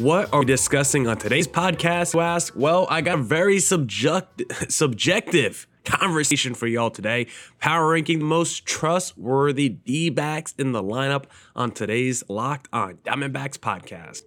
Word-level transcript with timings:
What 0.00 0.32
are 0.32 0.38
we 0.40 0.46
discussing 0.46 1.06
on 1.06 1.18
today's 1.18 1.46
podcast, 1.46 2.18
ask? 2.18 2.54
Well, 2.56 2.86
I 2.88 3.02
got 3.02 3.18
a 3.18 3.22
very 3.22 3.58
subject- 3.58 4.42
subjective 4.72 5.66
conversation 5.84 6.54
for 6.54 6.66
y'all 6.66 6.90
today. 6.90 7.26
Power 7.58 7.90
ranking 7.90 8.18
the 8.20 8.24
most 8.24 8.64
trustworthy 8.64 9.68
D 9.68 10.08
backs 10.08 10.54
in 10.58 10.72
the 10.72 10.82
lineup 10.82 11.24
on 11.54 11.72
today's 11.72 12.24
Locked 12.30 12.68
on 12.72 12.94
Diamondbacks 13.04 13.58
podcast. 13.58 14.22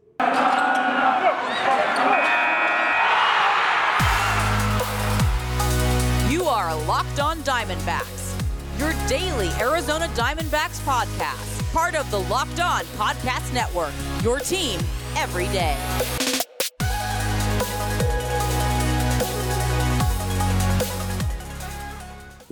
You 6.32 6.46
are 6.46 6.76
Locked 6.86 7.20
On 7.20 7.38
Diamondbacks, 7.44 8.34
your 8.80 8.94
daily 9.08 9.50
Arizona 9.60 10.08
Diamondbacks 10.16 10.80
podcast, 10.82 11.74
part 11.74 11.96
of 11.96 12.10
the 12.12 12.20
Locked 12.20 12.60
On 12.60 12.84
Podcast 12.98 13.54
Network, 13.54 13.94
your 14.24 14.40
team 14.40 14.80
every 15.18 15.48
day. 15.48 15.78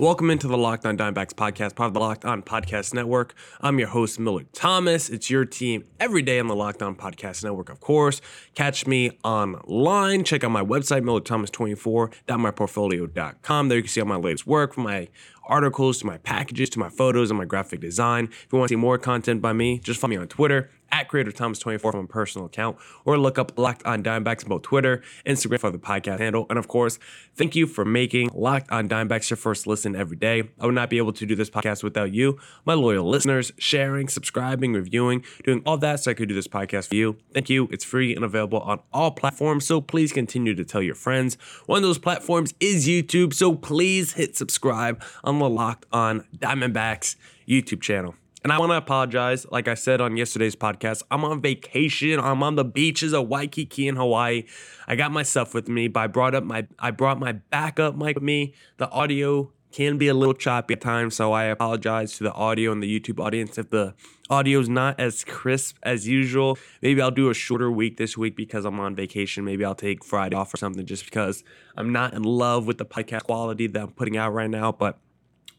Welcome 0.02 0.30
into 0.30 0.48
the 0.48 0.58
Locked 0.58 0.84
On 0.84 0.98
Diamondbacks 0.98 1.32
podcast, 1.32 1.76
part 1.76 1.86
of 1.86 1.94
the 1.94 2.00
Locked 2.00 2.24
On 2.24 2.42
Podcast 2.42 2.92
Network. 2.92 3.34
I'm 3.60 3.78
your 3.78 3.86
host, 3.86 4.18
Millard 4.18 4.52
Thomas. 4.52 5.08
It's 5.08 5.30
your 5.30 5.44
team 5.44 5.84
every 6.00 6.22
day 6.22 6.40
on 6.40 6.48
the 6.48 6.56
Locked 6.56 6.82
On 6.82 6.96
Podcast 6.96 7.44
Network, 7.44 7.68
of 7.68 7.78
course. 7.78 8.20
Catch 8.56 8.84
me 8.84 9.16
online. 9.22 10.24
Check 10.24 10.42
out 10.42 10.50
my 10.50 10.64
website, 10.64 11.02
millerthomas24.myportfolio.com. 11.02 13.68
There 13.68 13.78
you 13.78 13.82
can 13.84 13.88
see 13.88 14.00
all 14.00 14.08
my 14.08 14.16
latest 14.16 14.44
work, 14.44 14.74
from 14.74 14.82
my 14.82 15.06
articles 15.44 15.98
to 15.98 16.06
my 16.06 16.18
packages 16.18 16.68
to 16.70 16.80
my 16.80 16.88
photos 16.88 17.30
and 17.30 17.38
my 17.38 17.44
graphic 17.44 17.78
design. 17.78 18.24
If 18.24 18.48
you 18.50 18.58
want 18.58 18.70
to 18.70 18.72
see 18.72 18.76
more 18.76 18.98
content 18.98 19.40
by 19.40 19.52
me, 19.52 19.78
just 19.78 20.00
follow 20.00 20.10
me 20.10 20.16
on 20.16 20.26
Twitter 20.26 20.68
at 20.92 21.08
Creator 21.08 21.32
Thomas 21.32 21.58
24 21.58 21.92
from 21.92 22.04
a 22.04 22.06
personal 22.06 22.46
account, 22.46 22.76
or 23.04 23.18
look 23.18 23.38
up 23.38 23.58
Locked 23.58 23.84
On 23.84 24.02
Diamondbacks 24.02 24.44
on 24.44 24.50
both 24.50 24.62
Twitter, 24.62 25.02
Instagram 25.26 25.58
for 25.58 25.70
the 25.70 25.78
podcast 25.78 26.20
handle. 26.20 26.46
And 26.50 26.58
of 26.58 26.68
course, 26.68 26.98
thank 27.34 27.56
you 27.56 27.66
for 27.66 27.84
making 27.84 28.30
Locked 28.34 28.70
On 28.70 28.88
Diamondbacks 28.88 29.30
your 29.30 29.38
first 29.38 29.66
listen 29.66 29.96
every 29.96 30.16
day. 30.16 30.50
I 30.60 30.66
would 30.66 30.74
not 30.74 30.90
be 30.90 30.98
able 30.98 31.12
to 31.14 31.26
do 31.26 31.34
this 31.34 31.50
podcast 31.50 31.82
without 31.82 32.12
you, 32.12 32.38
my 32.64 32.74
loyal 32.74 33.08
listeners, 33.08 33.52
sharing, 33.58 34.08
subscribing, 34.08 34.74
reviewing, 34.74 35.24
doing 35.42 35.62
all 35.64 35.78
that 35.78 36.00
so 36.00 36.10
I 36.10 36.14
could 36.14 36.28
do 36.28 36.34
this 36.34 36.48
podcast 36.48 36.88
for 36.88 36.94
you. 36.94 37.16
Thank 37.32 37.48
you. 37.48 37.68
It's 37.72 37.84
free 37.84 38.14
and 38.14 38.24
available 38.24 38.60
on 38.60 38.80
all 38.92 39.10
platforms, 39.10 39.66
so 39.66 39.80
please 39.80 40.12
continue 40.12 40.54
to 40.54 40.64
tell 40.64 40.82
your 40.82 40.94
friends. 40.94 41.38
One 41.66 41.78
of 41.78 41.82
those 41.82 41.98
platforms 41.98 42.52
is 42.60 42.86
YouTube, 42.86 43.32
so 43.32 43.54
please 43.54 44.12
hit 44.12 44.36
subscribe 44.36 45.02
on 45.24 45.38
the 45.38 45.48
Locked 45.48 45.86
On 45.92 46.24
Diamondbacks 46.38 47.16
YouTube 47.48 47.80
channel. 47.80 48.14
And 48.44 48.52
I 48.52 48.58
want 48.58 48.72
to 48.72 48.76
apologize. 48.76 49.46
Like 49.50 49.68
I 49.68 49.74
said 49.74 50.00
on 50.00 50.16
yesterday's 50.16 50.56
podcast, 50.56 51.02
I'm 51.10 51.24
on 51.24 51.40
vacation. 51.40 52.18
I'm 52.18 52.42
on 52.42 52.56
the 52.56 52.64
beaches 52.64 53.12
of 53.12 53.28
Waikiki 53.28 53.86
in 53.86 53.94
Hawaii. 53.94 54.44
I 54.88 54.96
got 54.96 55.12
my 55.12 55.22
stuff 55.22 55.54
with 55.54 55.68
me, 55.68 55.86
but 55.86 56.00
I 56.00 56.06
brought 56.08 56.34
up 56.34 56.42
my 56.42 56.66
I 56.78 56.90
brought 56.90 57.20
my 57.20 57.32
backup 57.32 57.96
mic 57.96 58.16
with 58.16 58.24
me. 58.24 58.54
The 58.78 58.90
audio 58.90 59.52
can 59.70 59.96
be 59.96 60.08
a 60.08 60.14
little 60.14 60.34
choppy 60.34 60.74
at 60.74 60.80
times, 60.80 61.14
so 61.16 61.32
I 61.32 61.44
apologize 61.44 62.18
to 62.18 62.24
the 62.24 62.32
audio 62.32 62.72
and 62.72 62.82
the 62.82 63.00
YouTube 63.00 63.24
audience 63.24 63.58
if 63.58 63.70
the 63.70 63.94
audio 64.28 64.58
is 64.58 64.68
not 64.68 64.98
as 65.00 65.24
crisp 65.24 65.76
as 65.82 66.06
usual. 66.06 66.58
Maybe 66.82 67.00
I'll 67.00 67.10
do 67.10 67.30
a 67.30 67.34
shorter 67.34 67.70
week 67.70 67.96
this 67.96 68.18
week 68.18 68.36
because 68.36 68.64
I'm 68.64 68.78
on 68.80 68.94
vacation. 68.96 69.44
Maybe 69.44 69.64
I'll 69.64 69.74
take 69.74 70.04
Friday 70.04 70.36
off 70.36 70.52
or 70.52 70.56
something 70.56 70.84
just 70.84 71.04
because 71.04 71.42
I'm 71.76 71.92
not 71.92 72.12
in 72.12 72.22
love 72.24 72.66
with 72.66 72.78
the 72.78 72.84
podcast 72.84 73.22
quality 73.22 73.66
that 73.68 73.82
I'm 73.82 73.92
putting 73.92 74.16
out 74.16 74.34
right 74.34 74.50
now, 74.50 74.72
but 74.72 74.98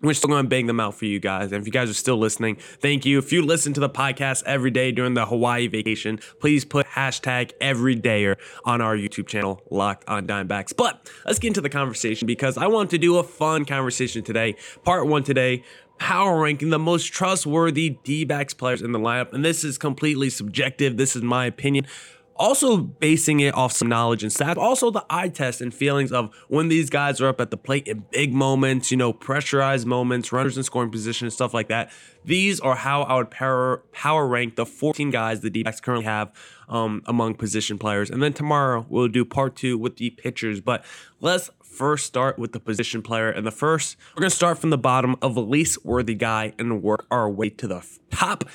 we're 0.04 0.14
still 0.14 0.30
going 0.30 0.44
to 0.44 0.50
bang 0.50 0.68
them 0.68 0.80
out 0.80 0.96
for 0.96 1.06
you 1.06 1.20
guys. 1.20 1.52
And 1.52 1.62
if 1.62 1.66
you 1.66 1.72
guys 1.72 1.90
are 1.90 1.96
still 1.96 2.18
listening, 2.18 2.58
thank 2.80 3.06
you. 3.06 3.18
If 3.18 3.32
you 3.32 3.42
listen 3.42 3.74
to 3.74 3.80
the 3.80 3.90
podcast 3.90 4.44
every 4.46 4.72
day 4.72 4.92
during 4.92 5.14
the 5.14 5.26
Hawaii 5.26 5.68
vacation, 5.68 6.20
please 6.40 6.66
put 6.66 6.86
hashtag 6.88 7.52
everydayer 7.62 8.36
on 8.66 8.82
our 8.82 8.96
YouTube 8.96 9.28
channel, 9.28 9.62
Locked 9.70 10.08
on 10.08 10.28
Diamondbacks. 10.28 10.76
But 10.76 11.10
let's 11.26 11.40
get 11.40 11.50
into 11.50 11.62
the 11.62 11.70
conversation 11.70 12.26
because 12.26 12.58
I 12.58 12.68
want 12.68 12.90
to 12.92 12.98
do 12.98 13.18
a 13.18 13.24
fun 13.24 13.66
conversation 13.66 14.24
today. 14.24 14.56
Part 14.84 15.08
one 15.08 15.24
today 15.24 15.64
power 16.00 16.42
ranking 16.42 16.70
the 16.70 16.80
most 16.80 17.14
trustworthy 17.14 17.92
D 18.04 18.26
backs 18.26 18.54
players 18.54 18.82
in 18.82 18.92
the 18.92 19.00
lineup. 19.00 19.32
And 19.32 19.46
this 19.46 19.64
is 19.64 19.78
completely 19.78 20.30
subjective. 20.30 20.98
This 20.98 21.16
is 21.16 21.22
my 21.22 21.46
opinion 21.46 21.86
also 22.36 22.78
basing 22.78 23.40
it 23.40 23.54
off 23.56 23.72
some 23.72 23.88
knowledge 23.88 24.24
and 24.24 24.32
stats, 24.32 24.58
also 24.58 24.92
the 24.92 25.06
eye 25.10 25.30
test 25.30 25.62
and 25.62 25.74
feelings 25.74 26.12
of 26.12 26.34
when 26.48 26.68
these 26.68 26.90
guys 26.90 27.22
are 27.22 27.28
up 27.28 27.40
at 27.40 27.52
the 27.52 27.58
plate 27.58 27.88
in 27.88 28.06
big 28.12 28.34
moments, 28.34 28.92
you 28.92 28.98
know, 28.98 29.14
pressurized 29.14 29.86
moments, 29.86 30.32
runners 30.32 30.58
in 30.58 30.64
scoring 30.64 30.92
position, 30.92 31.26
and 31.26 31.34
stuff 31.34 31.54
like 31.54 31.68
that. 31.68 31.92
These 32.26 32.60
are 32.60 32.76
how 32.76 33.04
I 33.04 33.16
would 33.16 33.32
power 33.32 33.84
power 33.92 34.28
rank 34.28 34.56
the 34.56 34.66
14 34.66 35.12
guys 35.12 35.42
the 35.42 35.50
D-backs 35.50 35.82
currently 35.82 36.06
have 36.06 36.32
um, 36.70 37.02
among 37.06 37.36
position 37.36 37.78
players. 37.78 38.10
And 38.10 38.24
then 38.24 38.34
tomorrow 38.34 38.86
we'll 38.90 39.08
do 39.08 39.26
part 39.26 39.56
two 39.56 39.78
with 39.78 39.98
the 39.98 40.10
pitchers. 40.12 40.62
But 40.62 40.86
let's 41.20 41.50
first 41.62 42.06
start 42.06 42.38
with 42.38 42.52
the 42.52 42.60
position 42.60 43.02
player. 43.02 43.30
And 43.30 43.46
the 43.46 43.52
first, 43.52 43.98
we're 44.16 44.22
gonna 44.22 44.30
start 44.30 44.60
from 44.60 44.70
the 44.70 44.78
bottom 44.78 45.16
of 45.22 45.36
the 45.36 45.42
least 45.42 45.84
worthy 45.86 46.16
guy 46.16 46.54
and 46.58 46.82
work 46.82 47.06
our 47.12 47.30
way 47.30 47.50
to 47.50 47.68
the 47.68 47.86
top. 48.12 48.46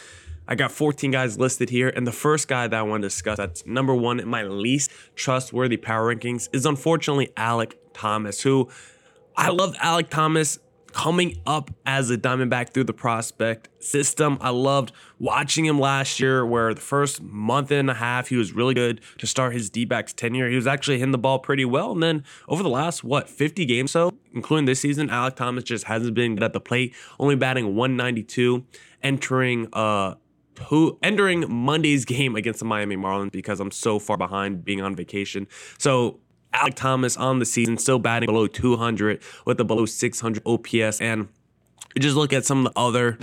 I 0.50 0.54
got 0.54 0.72
14 0.72 1.10
guys 1.10 1.38
listed 1.38 1.68
here, 1.68 1.90
and 1.94 2.06
the 2.06 2.12
first 2.12 2.48
guy 2.48 2.66
that 2.66 2.78
I 2.78 2.80
want 2.80 3.02
to 3.02 3.08
discuss 3.08 3.36
that's 3.36 3.66
number 3.66 3.94
one 3.94 4.18
in 4.18 4.28
my 4.28 4.44
least 4.44 4.90
trustworthy 5.14 5.76
power 5.76 6.14
rankings 6.14 6.48
is 6.54 6.64
unfortunately 6.64 7.28
Alek 7.36 7.74
Thomas, 7.92 8.40
who 8.40 8.70
I 9.36 9.50
love 9.50 9.76
Alek 9.76 10.08
Thomas 10.08 10.58
coming 10.92 11.36
up 11.46 11.70
as 11.84 12.10
a 12.10 12.16
Diamondback 12.16 12.70
through 12.70 12.84
the 12.84 12.94
prospect 12.94 13.68
system. 13.84 14.38
I 14.40 14.48
loved 14.48 14.92
watching 15.18 15.66
him 15.66 15.78
last 15.78 16.18
year, 16.18 16.46
where 16.46 16.72
the 16.72 16.80
first 16.80 17.20
month 17.20 17.70
and 17.70 17.90
a 17.90 17.94
half 17.94 18.28
he 18.28 18.36
was 18.36 18.52
really 18.52 18.72
good 18.72 19.02
to 19.18 19.26
start 19.26 19.52
his 19.52 19.68
D 19.68 19.84
backs 19.84 20.14
tenure. 20.14 20.48
He 20.48 20.56
was 20.56 20.66
actually 20.66 20.98
hitting 20.98 21.12
the 21.12 21.18
ball 21.18 21.40
pretty 21.40 21.66
well. 21.66 21.92
And 21.92 22.02
then 22.02 22.24
over 22.48 22.62
the 22.62 22.70
last, 22.70 23.04
what, 23.04 23.28
50 23.28 23.66
games 23.66 23.90
so, 23.90 24.14
including 24.32 24.64
this 24.64 24.80
season, 24.80 25.08
Alek 25.08 25.36
Thomas 25.36 25.64
just 25.64 25.84
hasn't 25.84 26.14
been 26.14 26.36
good 26.36 26.42
at 26.42 26.54
the 26.54 26.60
plate, 26.60 26.94
only 27.20 27.36
batting 27.36 27.76
192, 27.76 28.64
entering 29.02 29.68
uh 29.74 30.14
who 30.58 30.98
entering 31.02 31.50
Monday's 31.50 32.04
game 32.04 32.36
against 32.36 32.60
the 32.60 32.66
Miami 32.66 32.96
Marlins 32.96 33.32
because 33.32 33.60
I'm 33.60 33.70
so 33.70 33.98
far 33.98 34.16
behind 34.16 34.64
being 34.64 34.80
on 34.82 34.94
vacation. 34.94 35.46
So 35.78 36.20
Alek 36.54 36.74
Thomas 36.74 37.16
on 37.16 37.38
the 37.38 37.44
season 37.44 37.78
still 37.78 37.98
batting 37.98 38.26
below 38.26 38.46
200 38.46 39.20
with 39.44 39.60
a 39.60 39.64
below 39.64 39.86
600 39.86 40.42
OPS 40.46 41.00
and 41.00 41.28
just 41.98 42.16
look 42.16 42.32
at 42.32 42.44
some 42.44 42.66
of 42.66 42.72
the 42.72 42.80
other 42.80 43.18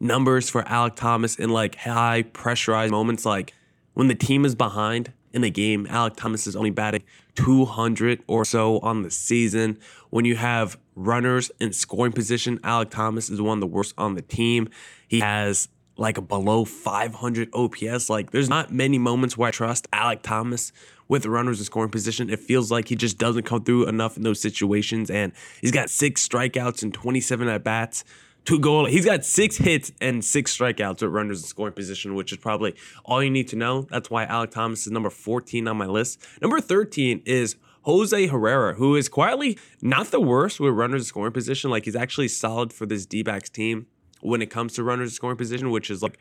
numbers 0.00 0.48
for 0.50 0.62
Alek 0.64 0.96
Thomas 0.96 1.36
in 1.36 1.50
like 1.50 1.76
high 1.76 2.22
pressurized 2.22 2.90
moments 2.90 3.24
like 3.24 3.54
when 3.94 4.08
the 4.08 4.14
team 4.14 4.44
is 4.44 4.54
behind 4.54 5.12
in 5.32 5.44
a 5.44 5.50
game, 5.50 5.86
Alek 5.86 6.16
Thomas 6.16 6.46
is 6.46 6.56
only 6.56 6.70
batting 6.70 7.02
200 7.36 8.22
or 8.26 8.44
so 8.44 8.78
on 8.80 9.02
the 9.02 9.10
season. 9.10 9.78
When 10.10 10.24
you 10.24 10.36
have 10.36 10.78
runners 10.94 11.50
in 11.58 11.72
scoring 11.72 12.12
position, 12.12 12.58
Alek 12.58 12.90
Thomas 12.90 13.30
is 13.30 13.40
one 13.40 13.58
of 13.58 13.60
the 13.60 13.66
worst 13.66 13.94
on 13.96 14.14
the 14.14 14.22
team. 14.22 14.68
He 15.08 15.20
has 15.20 15.68
like 16.02 16.26
below 16.26 16.64
500 16.64 17.48
OPS. 17.54 18.10
Like 18.10 18.32
there's 18.32 18.48
not 18.48 18.72
many 18.72 18.98
moments 18.98 19.38
where 19.38 19.48
I 19.48 19.50
trust 19.52 19.88
Alek 19.92 20.22
Thomas 20.22 20.72
with 21.06 21.24
runners 21.26 21.60
in 21.60 21.64
scoring 21.64 21.90
position. 21.90 22.28
It 22.28 22.40
feels 22.40 22.72
like 22.72 22.88
he 22.88 22.96
just 22.96 23.18
doesn't 23.18 23.44
come 23.44 23.62
through 23.62 23.86
enough 23.86 24.16
in 24.16 24.24
those 24.24 24.40
situations. 24.40 25.10
And 25.10 25.32
he's 25.60 25.70
got 25.70 25.90
six 25.90 26.26
strikeouts 26.26 26.82
and 26.82 26.92
27 26.92 27.46
at 27.48 27.62
bats. 27.62 28.04
Two 28.44 28.58
goal. 28.58 28.86
He's 28.86 29.04
got 29.04 29.24
six 29.24 29.58
hits 29.58 29.92
and 30.00 30.24
six 30.24 30.56
strikeouts 30.56 31.02
with 31.02 31.12
runners 31.12 31.40
in 31.40 31.46
scoring 31.46 31.74
position, 31.74 32.16
which 32.16 32.32
is 32.32 32.38
probably 32.38 32.74
all 33.04 33.22
you 33.22 33.30
need 33.30 33.46
to 33.48 33.56
know. 33.56 33.82
That's 33.82 34.10
why 34.10 34.26
Alek 34.26 34.50
Thomas 34.50 34.84
is 34.84 34.90
number 34.90 35.10
14 35.10 35.68
on 35.68 35.76
my 35.76 35.86
list. 35.86 36.20
Number 36.42 36.60
13 36.60 37.22
is 37.24 37.54
Jose 37.82 38.26
Herrera, 38.26 38.74
who 38.74 38.96
is 38.96 39.08
quietly 39.08 39.56
not 39.80 40.10
the 40.10 40.20
worst 40.20 40.58
with 40.58 40.74
runners 40.74 41.02
in 41.02 41.06
scoring 41.06 41.32
position. 41.32 41.70
Like 41.70 41.84
he's 41.84 41.94
actually 41.94 42.26
solid 42.26 42.72
for 42.72 42.86
this 42.86 43.06
D 43.06 43.22
backs 43.22 43.48
team 43.48 43.86
when 44.22 44.40
it 44.42 44.46
comes 44.46 44.74
to 44.74 44.82
runners 44.82 45.12
scoring 45.12 45.36
position, 45.36 45.70
which 45.70 45.90
is 45.90 46.02
like 46.02 46.18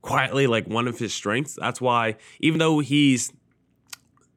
quietly 0.00 0.46
like 0.46 0.66
one 0.66 0.88
of 0.88 0.98
his 0.98 1.14
strengths. 1.14 1.56
That's 1.60 1.80
why 1.80 2.16
even 2.40 2.58
though 2.58 2.80
he's 2.80 3.32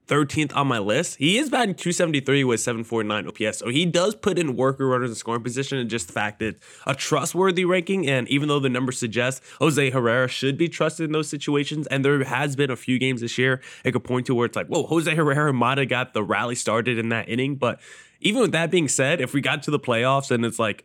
13th 0.07 0.55
on 0.55 0.67
my 0.67 0.77
list, 0.77 1.17
he 1.17 1.37
is 1.37 1.49
batting 1.49 1.73
273 1.73 2.43
with 2.43 2.59
749 2.59 3.27
OPS. 3.27 3.57
So 3.57 3.69
he 3.69 3.85
does 3.85 4.13
put 4.13 4.37
in 4.37 4.55
worker 4.55 4.87
runners 4.87 5.09
in 5.09 5.15
scoring 5.15 5.41
position 5.41 5.79
and 5.79 5.89
just 5.89 6.07
the 6.07 6.13
fact 6.13 6.39
that 6.39 6.57
a 6.85 6.93
trustworthy 6.93 7.65
ranking. 7.65 8.07
And 8.07 8.27
even 8.29 8.47
though 8.47 8.59
the 8.59 8.69
numbers 8.69 8.99
suggest 8.99 9.41
Jose 9.59 9.89
Herrera 9.89 10.27
should 10.27 10.57
be 10.57 10.69
trusted 10.69 11.05
in 11.05 11.11
those 11.11 11.27
situations, 11.27 11.87
and 11.87 12.05
there 12.05 12.23
has 12.23 12.55
been 12.55 12.69
a 12.69 12.75
few 12.75 12.99
games 12.99 13.21
this 13.21 13.37
year 13.37 13.61
it 13.83 13.93
could 13.93 14.03
point 14.03 14.27
to 14.27 14.35
where 14.35 14.45
it's 14.45 14.55
like, 14.55 14.67
whoa, 14.67 14.83
Jose 14.83 15.13
Herrera 15.13 15.53
might 15.53 15.79
have 15.79 15.89
got 15.89 16.13
the 16.13 16.23
rally 16.23 16.55
started 16.55 16.99
in 16.99 17.09
that 17.09 17.27
inning. 17.27 17.55
But 17.55 17.79
even 18.21 18.41
with 18.41 18.51
that 18.51 18.69
being 18.69 18.87
said, 18.87 19.21
if 19.21 19.33
we 19.33 19.41
got 19.41 19.63
to 19.63 19.71
the 19.71 19.79
playoffs 19.79 20.29
and 20.29 20.45
it's 20.45 20.59
like 20.59 20.83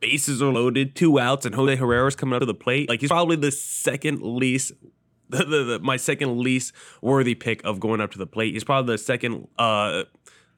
bases 0.00 0.42
are 0.42 0.52
loaded, 0.52 0.94
two 0.94 1.18
outs, 1.18 1.46
and 1.46 1.54
Jose 1.54 1.76
Herrera's 1.76 2.16
coming 2.16 2.34
up 2.34 2.40
to 2.40 2.46
the 2.46 2.54
plate. 2.54 2.88
Like 2.88 3.00
he's 3.00 3.10
probably 3.10 3.36
the 3.36 3.50
second 3.50 4.22
least, 4.22 4.72
the, 5.28 5.44
the, 5.44 5.64
the, 5.64 5.78
my 5.80 5.96
second 5.96 6.38
least 6.38 6.72
worthy 7.02 7.34
pick 7.34 7.62
of 7.64 7.80
going 7.80 8.00
up 8.00 8.10
to 8.12 8.18
the 8.18 8.26
plate. 8.26 8.54
He's 8.54 8.64
probably 8.64 8.94
the 8.94 8.98
second. 8.98 9.48
uh 9.58 10.04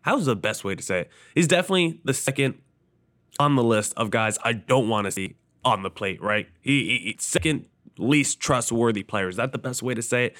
How's 0.02 0.24
the 0.24 0.36
best 0.36 0.64
way 0.64 0.74
to 0.74 0.82
say 0.82 1.00
it? 1.00 1.10
He's 1.34 1.46
definitely 1.46 2.00
the 2.04 2.14
second 2.14 2.54
on 3.38 3.54
the 3.54 3.62
list 3.62 3.92
of 3.98 4.10
guys 4.10 4.38
I 4.42 4.54
don't 4.54 4.88
want 4.88 5.04
to 5.04 5.10
see 5.10 5.36
on 5.62 5.82
the 5.82 5.90
plate. 5.90 6.22
Right? 6.22 6.48
He, 6.62 6.84
he 6.84 7.16
second 7.18 7.66
least 7.98 8.40
trustworthy 8.40 9.02
player. 9.02 9.28
Is 9.28 9.36
that 9.36 9.52
the 9.52 9.58
best 9.58 9.82
way 9.82 9.94
to 9.94 10.02
say 10.02 10.26
it? 10.26 10.36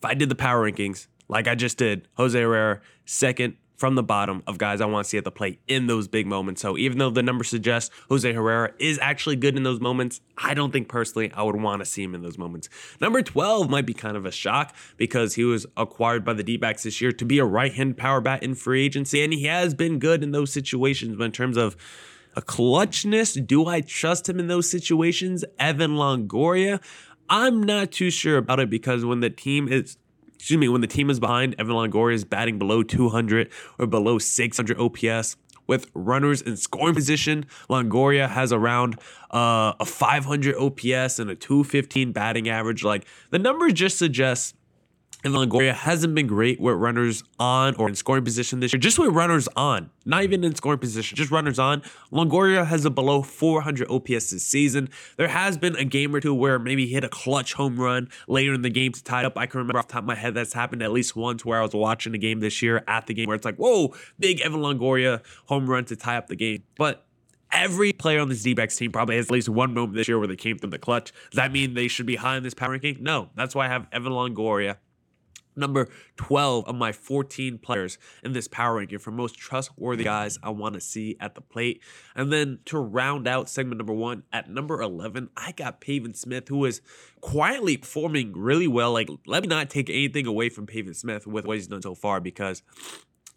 if 0.00 0.04
I 0.04 0.14
did 0.14 0.30
the 0.30 0.34
power 0.34 0.70
rankings 0.70 1.08
like 1.28 1.46
I 1.46 1.54
just 1.54 1.76
did, 1.76 2.08
Jose 2.14 2.40
Herrera 2.40 2.80
second 3.04 3.56
from 3.80 3.94
the 3.94 4.02
bottom 4.02 4.42
of 4.46 4.58
guys 4.58 4.82
I 4.82 4.84
want 4.84 5.06
to 5.06 5.08
see 5.08 5.16
at 5.16 5.24
the 5.24 5.30
plate 5.30 5.58
in 5.66 5.86
those 5.86 6.06
big 6.06 6.26
moments. 6.26 6.60
So 6.60 6.76
even 6.76 6.98
though 6.98 7.08
the 7.08 7.22
numbers 7.22 7.48
suggest 7.48 7.90
Jose 8.10 8.30
Herrera 8.30 8.74
is 8.78 8.98
actually 9.00 9.36
good 9.36 9.56
in 9.56 9.62
those 9.62 9.80
moments, 9.80 10.20
I 10.36 10.52
don't 10.52 10.70
think 10.70 10.86
personally 10.86 11.32
I 11.32 11.44
would 11.44 11.56
want 11.56 11.80
to 11.80 11.86
see 11.86 12.02
him 12.02 12.14
in 12.14 12.20
those 12.20 12.36
moments. 12.36 12.68
Number 13.00 13.22
12 13.22 13.70
might 13.70 13.86
be 13.86 13.94
kind 13.94 14.18
of 14.18 14.26
a 14.26 14.30
shock 14.30 14.76
because 14.98 15.36
he 15.36 15.44
was 15.44 15.64
acquired 15.78 16.26
by 16.26 16.34
the 16.34 16.42
D-backs 16.42 16.82
this 16.82 17.00
year 17.00 17.10
to 17.10 17.24
be 17.24 17.38
a 17.38 17.44
right-hand 17.46 17.96
power 17.96 18.20
bat 18.20 18.42
in 18.42 18.54
free 18.54 18.84
agency, 18.84 19.24
and 19.24 19.32
he 19.32 19.44
has 19.44 19.72
been 19.72 19.98
good 19.98 20.22
in 20.22 20.32
those 20.32 20.52
situations. 20.52 21.16
But 21.16 21.24
in 21.24 21.32
terms 21.32 21.56
of 21.56 21.74
a 22.36 22.42
clutchness, 22.42 23.46
do 23.46 23.66
I 23.66 23.80
trust 23.80 24.28
him 24.28 24.38
in 24.38 24.48
those 24.48 24.68
situations? 24.68 25.42
Evan 25.58 25.92
Longoria, 25.92 26.82
I'm 27.30 27.62
not 27.62 27.92
too 27.92 28.10
sure 28.10 28.36
about 28.36 28.60
it 28.60 28.68
because 28.68 29.06
when 29.06 29.20
the 29.20 29.30
team 29.30 29.68
is 29.72 29.96
excuse 30.40 30.58
me, 30.58 30.70
when 30.70 30.80
the 30.80 30.86
team 30.86 31.10
is 31.10 31.20
behind, 31.20 31.54
Evan 31.58 31.74
Longoria 31.74 32.14
is 32.14 32.24
batting 32.24 32.58
below 32.58 32.82
200 32.82 33.52
or 33.78 33.86
below 33.86 34.18
600 34.18 34.80
OPS. 34.80 35.36
With 35.66 35.90
runners 35.94 36.40
in 36.40 36.56
scoring 36.56 36.94
position, 36.94 37.44
Longoria 37.68 38.26
has 38.26 38.50
around 38.50 38.98
uh, 39.30 39.74
a 39.78 39.84
500 39.84 40.56
OPS 40.56 41.18
and 41.18 41.30
a 41.30 41.34
215 41.34 42.12
batting 42.12 42.48
average. 42.48 42.82
Like 42.82 43.06
the 43.28 43.38
numbers 43.38 43.74
just 43.74 43.98
suggest 43.98 44.56
and 45.24 45.34
Longoria 45.34 45.74
hasn't 45.74 46.14
been 46.14 46.26
great 46.26 46.60
with 46.60 46.76
runners 46.76 47.22
on 47.38 47.74
or 47.76 47.88
in 47.88 47.94
scoring 47.94 48.24
position 48.24 48.60
this 48.60 48.72
year. 48.72 48.80
Just 48.80 48.98
with 48.98 49.10
runners 49.10 49.48
on, 49.56 49.90
not 50.04 50.22
even 50.22 50.44
in 50.44 50.54
scoring 50.54 50.78
position, 50.78 51.16
just 51.16 51.30
runners 51.30 51.58
on. 51.58 51.82
Longoria 52.12 52.66
has 52.66 52.84
a 52.84 52.90
below 52.90 53.22
400 53.22 53.90
OPS 53.90 54.30
this 54.30 54.44
season. 54.44 54.88
There 55.16 55.28
has 55.28 55.58
been 55.58 55.76
a 55.76 55.84
game 55.84 56.14
or 56.14 56.20
two 56.20 56.34
where 56.34 56.58
maybe 56.58 56.86
he 56.86 56.94
hit 56.94 57.04
a 57.04 57.08
clutch 57.08 57.54
home 57.54 57.78
run 57.78 58.08
later 58.28 58.54
in 58.54 58.62
the 58.62 58.70
game 58.70 58.92
to 58.92 59.04
tie 59.04 59.20
it 59.20 59.26
up. 59.26 59.36
I 59.36 59.46
can 59.46 59.58
remember 59.58 59.78
off 59.78 59.88
the 59.88 59.94
top 59.94 60.02
of 60.02 60.06
my 60.06 60.14
head 60.14 60.34
that's 60.34 60.52
happened 60.52 60.82
at 60.82 60.92
least 60.92 61.16
once 61.16 61.44
where 61.44 61.58
I 61.58 61.62
was 61.62 61.74
watching 61.74 62.14
a 62.14 62.18
game 62.18 62.40
this 62.40 62.62
year 62.62 62.82
at 62.86 63.06
the 63.06 63.14
game 63.14 63.26
where 63.26 63.36
it's 63.36 63.44
like, 63.44 63.56
whoa, 63.56 63.94
big 64.18 64.40
Evan 64.40 64.60
Longoria 64.60 65.22
home 65.46 65.68
run 65.68 65.84
to 65.86 65.96
tie 65.96 66.16
up 66.16 66.28
the 66.28 66.36
game. 66.36 66.64
But 66.76 67.06
Every 67.52 67.92
player 67.92 68.20
on 68.20 68.28
this 68.28 68.44
D-backs 68.44 68.76
team 68.76 68.92
probably 68.92 69.16
has 69.16 69.26
at 69.26 69.32
least 69.32 69.48
one 69.48 69.74
moment 69.74 69.96
this 69.96 70.06
year 70.06 70.20
where 70.20 70.28
they 70.28 70.36
came 70.36 70.56
through 70.56 70.70
the 70.70 70.78
clutch. 70.78 71.12
Does 71.30 71.36
that 71.36 71.50
mean 71.50 71.74
they 71.74 71.88
should 71.88 72.06
be 72.06 72.14
high 72.14 72.36
in 72.36 72.44
this 72.44 72.54
power 72.54 72.70
ranking? 72.70 72.98
No. 73.00 73.30
That's 73.34 73.56
why 73.56 73.66
I 73.66 73.68
have 73.68 73.88
Evan 73.90 74.12
Longoria 74.12 74.76
number 75.60 75.88
12 76.16 76.64
of 76.66 76.74
my 76.74 76.92
14 76.92 77.58
players 77.58 77.98
in 78.24 78.32
this 78.32 78.48
power 78.48 78.76
ranking 78.76 78.98
for 78.98 79.10
most 79.10 79.36
trustworthy 79.36 80.04
guys 80.04 80.38
I 80.42 80.50
want 80.50 80.74
to 80.74 80.80
see 80.80 81.16
at 81.20 81.34
the 81.34 81.40
plate. 81.40 81.82
And 82.14 82.32
then 82.32 82.60
to 82.66 82.78
round 82.78 83.28
out 83.28 83.48
segment 83.48 83.78
number 83.78 83.92
one, 83.92 84.24
at 84.32 84.50
number 84.50 84.80
11, 84.80 85.30
I 85.36 85.52
got 85.52 85.80
Pavin 85.80 86.14
Smith, 86.14 86.48
who 86.48 86.64
is 86.64 86.80
quietly 87.20 87.76
performing 87.76 88.32
really 88.32 88.68
well. 88.68 88.92
Like, 88.92 89.08
let 89.26 89.42
me 89.42 89.48
not 89.48 89.70
take 89.70 89.90
anything 89.90 90.26
away 90.26 90.48
from 90.48 90.66
Pavin 90.66 90.94
Smith 90.94 91.26
with 91.26 91.44
what 91.44 91.56
he's 91.56 91.68
done 91.68 91.82
so 91.82 91.94
far 91.94 92.20
because 92.20 92.62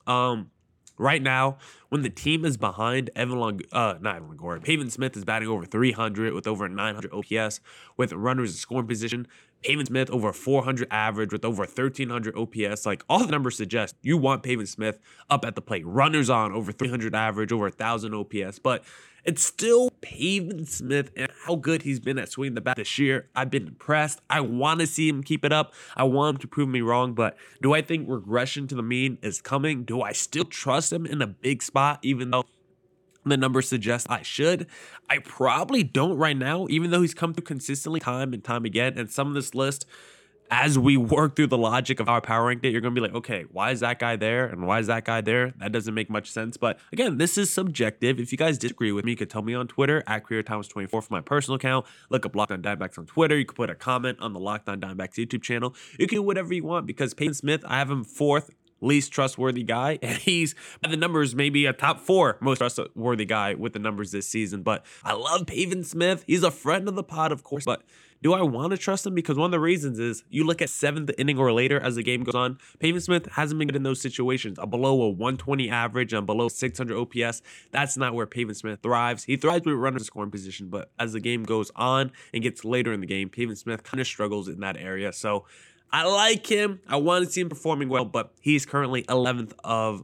um 0.07 0.49
right 0.97 1.21
now, 1.21 1.57
when 1.89 2.01
the 2.01 2.09
team 2.09 2.45
is 2.45 2.57
behind 2.57 3.09
Evan 3.15 3.39
Long, 3.39 3.61
uh, 3.71 3.95
not 4.01 4.17
Evan 4.17 4.37
Longoria, 4.37 4.63
Pavin 4.63 4.89
Smith 4.89 5.15
is 5.17 5.25
batting 5.25 5.47
over 5.47 5.65
300 5.65 6.33
with 6.33 6.47
over 6.47 6.67
900 6.67 7.11
OPS 7.13 7.59
with 7.97 8.13
runners 8.13 8.51
in 8.51 8.57
scoring 8.57 8.87
position. 8.87 9.27
Pavin 9.63 9.86
Smith 9.86 10.10
over 10.10 10.33
400 10.33 10.88
average 10.92 11.31
with 11.31 11.45
over 11.45 11.63
1300 11.63 12.36
OPS. 12.38 12.86
Like 12.86 13.04
all 13.10 13.19
the 13.19 13.31
numbers 13.31 13.57
suggest, 13.57 13.95
you 14.01 14.18
want 14.18 14.44
Pavin 14.44 14.65
Smith 14.65 15.00
up 15.30 15.45
at 15.45 15.56
the 15.56 15.62
plate. 15.62 15.86
Runners 15.86 16.30
on 16.30 16.51
over 16.51 16.71
300 16.71 17.15
average, 17.15 17.51
over 17.51 17.65
1000 17.65 18.13
OPS, 18.13 18.60
but 18.60 18.83
it's 19.24 19.44
still 19.44 19.89
Pavin 20.01 20.65
Smith 20.65 21.12
and 21.15 21.30
how 21.45 21.56
good 21.56 21.83
he's 21.83 22.00
been 22.00 22.19
at 22.19 22.30
swinging 22.30 22.56
the 22.56 22.62
bat 22.62 22.75
this 22.75 23.00
year. 23.00 23.30
I've 23.33 23.50
been 23.50 23.68
impressed. 23.68 24.19
I 24.30 24.42
want 24.42 24.81
to 24.81 24.88
see 24.88 25.07
him 25.07 25.24
keep 25.24 25.45
it 25.45 25.54
up. 25.54 25.74
I 25.95 26.04
want 26.04 26.36
him 26.36 26.42
to 26.42 26.48
prove 26.48 26.68
me 26.68 26.81
wrong, 26.81 27.13
but 27.13 27.38
do 27.62 27.74
I 27.74 27.81
think 27.81 28.09
regression 28.09 28.68
to 28.68 28.75
the 28.75 28.83
mean 28.83 29.18
is 29.21 29.39
coming? 29.42 29.86
Do 29.86 30.01
I 30.01 30.12
still 30.12 30.44
trust 30.45 30.92
him 30.92 31.06
in 31.06 31.21
a 31.21 31.27
big 31.27 31.63
spot, 31.63 32.00
even 32.01 32.31
though 32.31 32.44
the 33.31 33.37
numbers 33.37 33.67
suggest 33.67 34.07
I 34.09 34.21
should. 34.21 34.67
I 35.09 35.19
probably 35.19 35.83
don't 35.83 36.17
right 36.17 36.37
now, 36.37 36.67
even 36.69 36.91
though 36.91 37.01
he's 37.01 37.13
come 37.13 37.33
through 37.33 37.45
consistently 37.45 37.99
time 37.99 38.33
and 38.33 38.43
time 38.43 38.65
again. 38.65 38.97
And 38.97 39.09
some 39.09 39.27
of 39.27 39.33
this 39.33 39.53
list, 39.55 39.85
as 40.51 40.77
we 40.77 40.97
work 40.97 41.35
through 41.35 41.47
the 41.47 41.57
logic 41.57 41.99
of 41.99 42.07
our 42.07 42.21
power 42.21 42.45
ranked 42.47 42.63
it, 42.65 42.71
you're 42.71 42.81
gonna 42.81 42.93
be 42.93 43.01
like, 43.01 43.15
okay, 43.15 43.45
why 43.51 43.71
is 43.71 43.79
that 43.79 43.97
guy 43.97 44.15
there 44.15 44.45
and 44.45 44.67
why 44.67 44.79
is 44.79 44.87
that 44.87 45.05
guy 45.05 45.21
there? 45.21 45.53
That 45.57 45.71
doesn't 45.71 45.93
make 45.93 46.09
much 46.09 46.29
sense. 46.29 46.57
But 46.57 46.79
again, 46.91 47.17
this 47.17 47.37
is 47.37 47.51
subjective. 47.51 48.19
If 48.19 48.31
you 48.31 48.37
guys 48.37 48.57
disagree 48.57 48.91
with 48.91 49.05
me, 49.05 49.11
you 49.11 49.17
could 49.17 49.29
tell 49.29 49.41
me 49.41 49.53
on 49.53 49.67
Twitter 49.67 50.03
at 50.05 50.23
CreatorThomas24 50.25 50.89
for 50.89 51.07
my 51.09 51.21
personal 51.21 51.55
account. 51.55 51.85
Look 52.09 52.25
up 52.25 52.35
Locked 52.35 52.51
On 52.51 52.61
Diamondbacks 52.61 52.97
on 52.99 53.05
Twitter. 53.05 53.37
You 53.37 53.45
can 53.45 53.55
put 53.55 53.69
a 53.69 53.75
comment 53.75 54.19
on 54.19 54.33
the 54.33 54.39
Locked 54.39 54.69
On 54.69 54.79
Diamondbacks 54.79 55.15
YouTube 55.15 55.41
channel. 55.41 55.73
You 55.97 56.07
can 56.07 56.17
do 56.17 56.21
whatever 56.21 56.53
you 56.53 56.63
want 56.63 56.85
because 56.85 57.13
Pavin 57.13 57.33
Smith, 57.33 57.63
I 57.65 57.79
have 57.79 57.89
him 57.89 58.03
fourth 58.03 58.51
least 58.83 59.12
trustworthy 59.12 59.63
guy, 59.63 60.00
and 60.03 60.18
he's 60.18 60.56
by 60.81 60.89
the 60.89 60.97
numbers 60.97 61.35
maybe 61.35 61.65
a 61.65 61.74
top 61.74 62.00
four 62.00 62.38
most 62.41 62.59
trustworthy 62.59 63.25
guy 63.25 63.53
with 63.53 63.74
the 63.74 63.80
numbers 63.80 64.12
this 64.12 64.27
season. 64.27 64.63
But 64.63 64.85
I 65.03 65.13
love 65.13 65.47
Pavin 65.47 65.83
Smith. 65.83 66.24
He's 66.27 66.44
a 66.44 66.51
friend 66.51 66.88
of 66.88 66.95
the 66.95 67.03
pod, 67.03 67.31
of 67.31 67.44
course, 67.44 67.65
but 67.65 67.83
do 68.24 68.33
I 68.33 68.41
want 68.41 68.71
to 68.71 68.77
trust 68.77 69.06
him? 69.06 69.15
Because 69.15 69.38
one 69.38 69.47
of 69.47 69.51
the 69.51 69.59
reasons 69.59 70.00
is 70.00 70.24
you 70.30 70.45
look 70.45 70.62
at 70.62 70.69
seventh 70.69 71.12
inning 71.18 71.38
or 71.38 71.51
later 71.51 71.77
as 71.77 71.95
the 71.95 72.03
game 72.03 72.24
goes 72.24 72.33
on. 72.33 72.57
Pavin 72.80 73.01
Smith 73.01 73.27
hasn't 73.33 73.59
been 73.59 73.68
good 73.68 73.75
in 73.75 73.83
those 73.83 74.00
situations. 74.00 74.57
A 74.62 74.65
below 74.65 75.01
a 75.01 75.09
120 75.09 75.69
average 75.69 76.13
and 76.13 76.25
below 76.25 76.47
600 76.47 76.97
OPS. 76.97 77.41
That's 77.71 77.97
not 77.97 78.13
where 78.13 78.25
Pavin 78.25 78.56
Smith 78.56 78.80
thrives. 78.81 79.25
He 79.25 79.35
thrives 79.35 79.65
with 79.65 79.75
runners 79.75 80.06
scoring 80.06 80.31
position, 80.31 80.69
but 80.69 80.89
as 80.97 81.12
the 81.12 81.19
game 81.19 81.44
goes 81.44 81.69
on 81.75 82.13
and 82.33 82.41
gets 82.41 82.63
later 82.63 82.94
in 82.94 83.01
the 83.01 83.06
game, 83.06 83.27
Pavin 83.27 83.57
Smith 83.57 83.83
kind 83.83 84.00
of 84.00 84.07
struggles 84.07 84.47
in 84.47 84.62
that 84.62 84.77
area. 84.77 85.12
So 85.12 85.44
I 85.94 86.06
like 86.06 86.48
him. 86.48 86.80
I 86.88 86.95
want 86.95 87.24
to 87.24 87.31
see 87.31 87.42
him 87.42 87.50
performing 87.50 87.88
well, 87.88 88.04
but 88.04 88.34
he's 88.42 88.66
currently 88.66 89.04
11th 89.04 89.54
of 89.63 90.04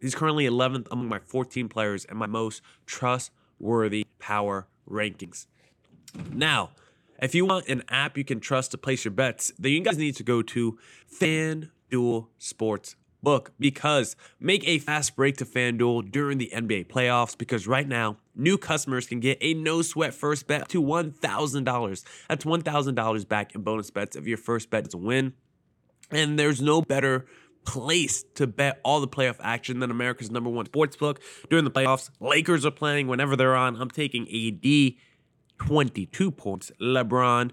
he's 0.00 0.14
currently 0.14 0.46
11th 0.46 0.88
among 0.90 1.06
my 1.06 1.18
14 1.18 1.68
players 1.68 2.06
and 2.06 2.18
my 2.18 2.26
most 2.26 2.62
trustworthy 2.86 4.06
power 4.18 4.66
rankings. 4.88 5.46
Now, 6.32 6.70
if 7.20 7.34
you 7.34 7.44
want 7.44 7.68
an 7.68 7.82
app 7.90 8.16
you 8.16 8.24
can 8.24 8.40
trust 8.40 8.70
to 8.70 8.78
place 8.78 9.04
your 9.04 9.12
bets, 9.12 9.52
then 9.58 9.72
you 9.72 9.82
guys 9.82 9.98
need 9.98 10.16
to 10.16 10.22
go 10.22 10.40
to 10.40 10.78
FanDuel 11.12 12.28
Sports 12.38 12.96
book 13.22 13.52
because 13.58 14.16
make 14.40 14.66
a 14.66 14.78
fast 14.78 15.16
break 15.16 15.36
to 15.38 15.44
FanDuel 15.44 16.10
during 16.10 16.38
the 16.38 16.50
NBA 16.54 16.86
playoffs 16.86 17.36
because 17.36 17.66
right 17.66 17.86
now, 17.86 18.16
new 18.34 18.58
customers 18.58 19.06
can 19.06 19.20
get 19.20 19.38
a 19.40 19.54
no 19.54 19.82
sweat 19.82 20.14
first 20.14 20.46
bet 20.46 20.68
to 20.70 20.82
$1,000. 20.82 22.04
That's 22.28 22.44
$1,000 22.44 23.28
back 23.28 23.54
in 23.54 23.62
bonus 23.62 23.90
bets 23.90 24.16
if 24.16 24.26
your 24.26 24.38
first 24.38 24.70
bet 24.70 24.86
is 24.86 24.94
a 24.94 24.98
win. 24.98 25.34
And 26.10 26.38
there's 26.38 26.62
no 26.62 26.80
better 26.80 27.26
place 27.64 28.24
to 28.34 28.46
bet 28.46 28.80
all 28.82 29.00
the 29.00 29.08
playoff 29.08 29.36
action 29.40 29.80
than 29.80 29.90
America's 29.90 30.30
number 30.30 30.48
one 30.48 30.64
sports 30.64 30.96
book 30.96 31.20
during 31.50 31.64
the 31.64 31.70
playoffs. 31.70 32.08
Lakers 32.18 32.64
are 32.64 32.70
playing 32.70 33.08
whenever 33.08 33.36
they're 33.36 33.56
on. 33.56 33.76
I'm 33.76 33.90
taking 33.90 34.22
AD 34.22 34.94
22 35.58 36.30
points. 36.30 36.72
LeBron 36.80 37.50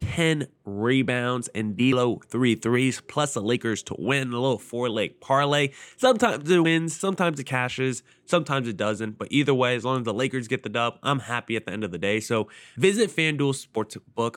10 0.00 0.48
rebounds 0.64 1.48
and 1.48 1.76
D'Lo 1.76 2.20
three 2.26 2.54
threes, 2.54 3.00
plus 3.00 3.34
the 3.34 3.40
Lakers 3.42 3.82
to 3.84 3.96
win 3.98 4.28
a 4.28 4.40
little 4.40 4.58
four 4.58 4.88
leg 4.88 5.20
parlay. 5.20 5.70
Sometimes 5.96 6.50
it 6.50 6.58
wins, 6.58 6.96
sometimes 6.96 7.38
it 7.38 7.44
cashes, 7.44 8.02
sometimes 8.26 8.68
it 8.68 8.76
doesn't. 8.76 9.18
But 9.18 9.28
either 9.30 9.54
way, 9.54 9.76
as 9.76 9.84
long 9.84 9.98
as 9.98 10.04
the 10.04 10.14
Lakers 10.14 10.48
get 10.48 10.62
the 10.62 10.68
dub, 10.68 10.98
I'm 11.02 11.20
happy 11.20 11.56
at 11.56 11.66
the 11.66 11.72
end 11.72 11.84
of 11.84 11.92
the 11.92 11.98
day. 11.98 12.20
So 12.20 12.48
visit 12.76 13.10
FanDuel 13.10 13.66
Sportsbook. 13.66 14.36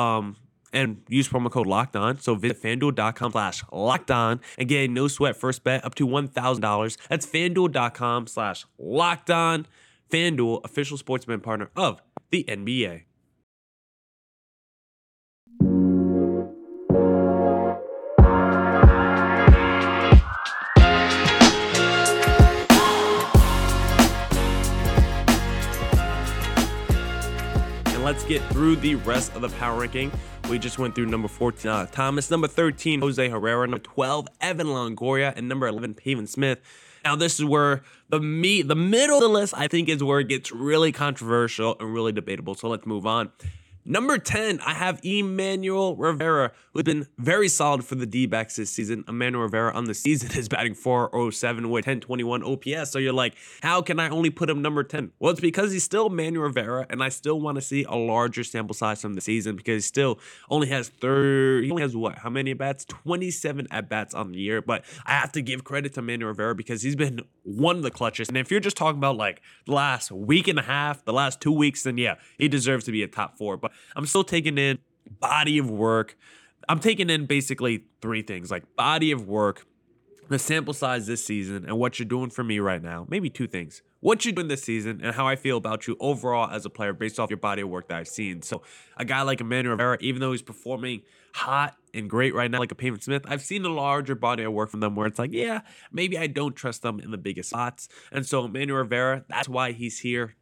Um, 0.00 0.36
and 0.72 1.02
use 1.08 1.28
promo 1.28 1.50
code 1.50 1.66
locked 1.66 1.96
on. 1.96 2.18
So 2.18 2.34
visit 2.34 2.62
fanduel.com 2.62 3.32
slash 3.32 3.64
locked 3.72 4.10
on 4.10 4.40
and 4.56 4.68
get 4.68 4.88
a 4.88 4.92
no 4.92 5.08
sweat 5.08 5.36
first 5.36 5.64
bet 5.64 5.84
up 5.84 5.94
to 5.96 6.06
$1,000. 6.06 7.08
That's 7.08 7.26
fanduel.com 7.26 8.26
slash 8.28 8.66
locked 8.78 9.30
on. 9.30 9.66
FanDuel, 10.10 10.64
official 10.64 10.96
sportsman 10.96 11.40
partner 11.40 11.70
of 11.76 12.02
the 12.30 12.44
NBA. 12.44 13.04
Let's 28.10 28.24
get 28.24 28.42
through 28.50 28.74
the 28.74 28.96
rest 28.96 29.32
of 29.36 29.40
the 29.40 29.48
power 29.50 29.78
ranking. 29.78 30.10
We 30.48 30.58
just 30.58 30.80
went 30.80 30.96
through 30.96 31.06
number 31.06 31.28
14, 31.28 31.70
uh, 31.70 31.86
Thomas, 31.86 32.28
number 32.28 32.48
13, 32.48 33.02
Jose 33.02 33.28
Herrera, 33.28 33.68
number 33.68 33.78
12, 33.78 34.26
Evan 34.40 34.66
Longoria, 34.66 35.32
and 35.36 35.48
number 35.48 35.68
11, 35.68 35.94
Pavin 35.94 36.26
Smith. 36.26 36.58
Now, 37.04 37.14
this 37.14 37.38
is 37.38 37.44
where 37.44 37.84
the 38.08 38.18
meat, 38.18 38.66
the 38.66 38.74
middle 38.74 39.18
of 39.18 39.22
the 39.22 39.28
list, 39.28 39.54
I 39.56 39.68
think, 39.68 39.88
is 39.88 40.02
where 40.02 40.18
it 40.18 40.26
gets 40.26 40.50
really 40.50 40.90
controversial 40.90 41.76
and 41.78 41.94
really 41.94 42.10
debatable. 42.10 42.56
So 42.56 42.68
let's 42.68 42.84
move 42.84 43.06
on. 43.06 43.30
Number 43.84 44.18
10, 44.18 44.60
I 44.60 44.74
have 44.74 45.00
Emmanuel 45.02 45.96
Rivera, 45.96 46.52
who's 46.74 46.82
been 46.82 47.06
very 47.16 47.48
solid 47.48 47.82
for 47.82 47.94
the 47.94 48.04
D 48.04 48.26
backs 48.26 48.56
this 48.56 48.70
season. 48.70 49.04
Emmanuel 49.08 49.44
Rivera 49.44 49.72
on 49.72 49.86
the 49.86 49.94
season 49.94 50.30
is 50.38 50.48
batting 50.48 50.74
407 50.74 51.70
with 51.70 51.86
1021 51.86 52.44
OPS. 52.44 52.90
So 52.90 52.98
you're 52.98 53.14
like, 53.14 53.34
how 53.62 53.80
can 53.80 53.98
I 53.98 54.10
only 54.10 54.28
put 54.28 54.50
him 54.50 54.60
number 54.60 54.84
10? 54.84 55.12
Well, 55.18 55.32
it's 55.32 55.40
because 55.40 55.72
he's 55.72 55.84
still 55.84 56.08
Emmanuel 56.08 56.44
Rivera, 56.44 56.86
and 56.90 57.02
I 57.02 57.08
still 57.08 57.40
want 57.40 57.56
to 57.56 57.62
see 57.62 57.84
a 57.84 57.94
larger 57.94 58.44
sample 58.44 58.74
size 58.74 59.00
from 59.00 59.14
the 59.14 59.22
season 59.22 59.56
because 59.56 59.84
he 59.84 59.88
still 59.88 60.18
only 60.50 60.68
has 60.68 60.90
30, 60.90 61.64
he 61.64 61.70
only 61.70 61.82
has 61.82 61.96
what? 61.96 62.18
How 62.18 62.28
many 62.28 62.50
at 62.50 62.58
bats? 62.58 62.84
27 62.84 63.66
at 63.70 63.88
bats 63.88 64.12
on 64.12 64.32
the 64.32 64.38
year. 64.38 64.60
But 64.60 64.84
I 65.06 65.12
have 65.12 65.32
to 65.32 65.42
give 65.42 65.64
credit 65.64 65.94
to 65.94 66.00
Emmanuel 66.00 66.28
Rivera 66.28 66.54
because 66.54 66.82
he's 66.82 66.96
been 66.96 67.22
one 67.44 67.76
of 67.76 67.82
the 67.82 67.90
clutches. 67.90 68.28
And 68.28 68.36
if 68.36 68.50
you're 68.50 68.60
just 68.60 68.76
talking 68.76 68.98
about 68.98 69.16
like 69.16 69.40
the 69.64 69.72
last 69.72 70.12
week 70.12 70.48
and 70.48 70.58
a 70.58 70.62
half, 70.62 71.04
the 71.04 71.14
last 71.14 71.40
two 71.40 71.52
weeks, 71.52 71.84
then 71.84 71.96
yeah, 71.96 72.16
he 72.38 72.46
deserves 72.46 72.84
to 72.84 72.92
be 72.92 73.02
a 73.02 73.08
top 73.08 73.38
four. 73.38 73.56
But 73.56 73.69
I'm 73.96 74.06
still 74.06 74.24
taking 74.24 74.58
in 74.58 74.78
body 75.18 75.58
of 75.58 75.70
work. 75.70 76.16
I'm 76.68 76.78
taking 76.78 77.10
in 77.10 77.26
basically 77.26 77.84
three 78.00 78.22
things 78.22 78.50
like 78.50 78.76
body 78.76 79.10
of 79.10 79.26
work, 79.26 79.66
the 80.28 80.38
sample 80.38 80.74
size 80.74 81.06
this 81.06 81.24
season, 81.24 81.64
and 81.66 81.78
what 81.78 81.98
you're 81.98 82.06
doing 82.08 82.30
for 82.30 82.44
me 82.44 82.58
right 82.60 82.82
now. 82.82 83.06
Maybe 83.08 83.28
two 83.30 83.46
things. 83.46 83.82
What 84.00 84.24
you're 84.24 84.32
doing 84.32 84.48
this 84.48 84.62
season 84.62 85.00
and 85.02 85.14
how 85.14 85.26
I 85.26 85.36
feel 85.36 85.56
about 85.58 85.86
you 85.86 85.96
overall 86.00 86.50
as 86.50 86.64
a 86.64 86.70
player 86.70 86.92
based 86.92 87.18
off 87.18 87.28
your 87.28 87.36
body 87.36 87.62
of 87.62 87.68
work 87.68 87.88
that 87.88 87.98
I've 87.98 88.08
seen. 88.08 88.40
So, 88.42 88.62
a 88.96 89.04
guy 89.04 89.22
like 89.22 89.40
Emmanuel 89.40 89.72
Rivera, 89.72 89.98
even 90.00 90.20
though 90.20 90.32
he's 90.32 90.42
performing 90.42 91.02
hot 91.34 91.76
and 91.92 92.08
great 92.08 92.34
right 92.34 92.50
now, 92.50 92.60
like 92.60 92.72
a 92.72 92.76
Pavin 92.76 93.00
Smith, 93.00 93.24
I've 93.28 93.42
seen 93.42 93.64
a 93.64 93.68
larger 93.68 94.14
body 94.14 94.44
of 94.44 94.52
work 94.52 94.70
from 94.70 94.80
them 94.80 94.94
where 94.94 95.06
it's 95.06 95.18
like, 95.18 95.32
yeah, 95.32 95.60
maybe 95.92 96.16
I 96.16 96.28
don't 96.28 96.56
trust 96.56 96.82
them 96.82 97.00
in 97.00 97.10
the 97.10 97.18
biggest 97.18 97.50
spots. 97.50 97.88
And 98.10 98.24
so, 98.24 98.44
Emmanuel 98.44 98.78
Rivera, 98.78 99.24
that's 99.28 99.48
why 99.48 99.72
he's 99.72 99.98
here 99.98 100.36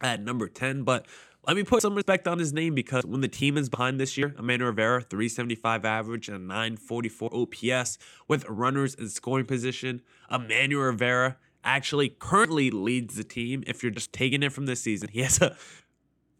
at 0.00 0.22
number 0.22 0.48
10. 0.48 0.84
But 0.84 1.06
let 1.46 1.56
me 1.56 1.62
put 1.62 1.82
some 1.82 1.94
respect 1.94 2.26
on 2.26 2.38
his 2.38 2.52
name 2.52 2.74
because 2.74 3.06
when 3.06 3.20
the 3.20 3.28
team 3.28 3.56
is 3.56 3.68
behind 3.68 4.00
this 4.00 4.16
year, 4.16 4.34
Emmanuel 4.36 4.70
Rivera, 4.70 5.00
375 5.02 5.84
average 5.84 6.28
and 6.28 6.48
944 6.48 7.30
OPS 7.32 7.98
with 8.26 8.44
runners 8.48 8.94
in 8.94 9.08
scoring 9.08 9.46
position. 9.46 10.02
Emmanuel 10.30 10.82
Rivera 10.82 11.36
actually 11.62 12.08
currently 12.08 12.70
leads 12.70 13.14
the 13.14 13.24
team 13.24 13.62
if 13.66 13.82
you're 13.82 13.92
just 13.92 14.12
taking 14.12 14.42
it 14.42 14.52
from 14.52 14.66
this 14.66 14.80
season. 14.80 15.08
He 15.12 15.22
has 15.22 15.40
a 15.40 15.56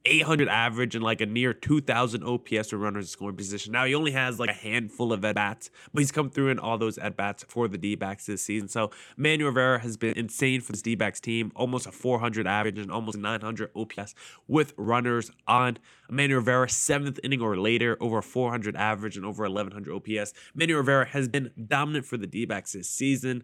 800 0.06 0.48
average 0.48 0.94
and 0.94 1.04
like 1.04 1.20
a 1.20 1.26
near 1.26 1.52
2,000 1.52 2.22
OPS 2.22 2.70
for 2.70 2.76
runners 2.76 3.06
in 3.06 3.08
scoring 3.08 3.36
position. 3.36 3.72
Now 3.72 3.84
he 3.84 3.94
only 3.94 4.12
has 4.12 4.38
like 4.38 4.50
a 4.50 4.54
handful 4.54 5.12
of 5.12 5.24
at 5.24 5.34
bats, 5.34 5.70
but 5.92 6.00
he's 6.00 6.12
come 6.12 6.30
through 6.30 6.50
in 6.50 6.58
all 6.58 6.78
those 6.78 6.96
at 6.98 7.16
bats 7.16 7.44
for 7.48 7.68
the 7.68 7.76
D 7.76 7.94
backs 7.94 8.26
this 8.26 8.42
season. 8.42 8.68
So 8.68 8.90
Manuel 9.16 9.48
Rivera 9.48 9.80
has 9.80 9.96
been 9.96 10.16
insane 10.16 10.60
for 10.60 10.72
this 10.72 10.82
D 10.82 10.94
backs 10.94 11.20
team, 11.20 11.52
almost 11.54 11.86
a 11.86 11.92
400 11.92 12.46
average 12.46 12.78
and 12.78 12.90
almost 12.90 13.18
900 13.18 13.70
OPS 13.74 14.14
with 14.46 14.72
runners 14.76 15.30
on. 15.46 15.78
Manuel 16.08 16.38
Rivera, 16.38 16.68
seventh 16.68 17.18
inning 17.24 17.40
or 17.40 17.56
later, 17.56 17.96
over 18.00 18.22
400 18.22 18.76
average 18.76 19.16
and 19.16 19.26
over 19.26 19.42
1100 19.42 19.92
OPS. 19.92 20.32
Manuel 20.54 20.78
Rivera 20.78 21.06
has 21.06 21.28
been 21.28 21.50
dominant 21.66 22.06
for 22.06 22.16
the 22.16 22.26
D 22.26 22.44
backs 22.44 22.72
this 22.72 22.88
season 22.88 23.42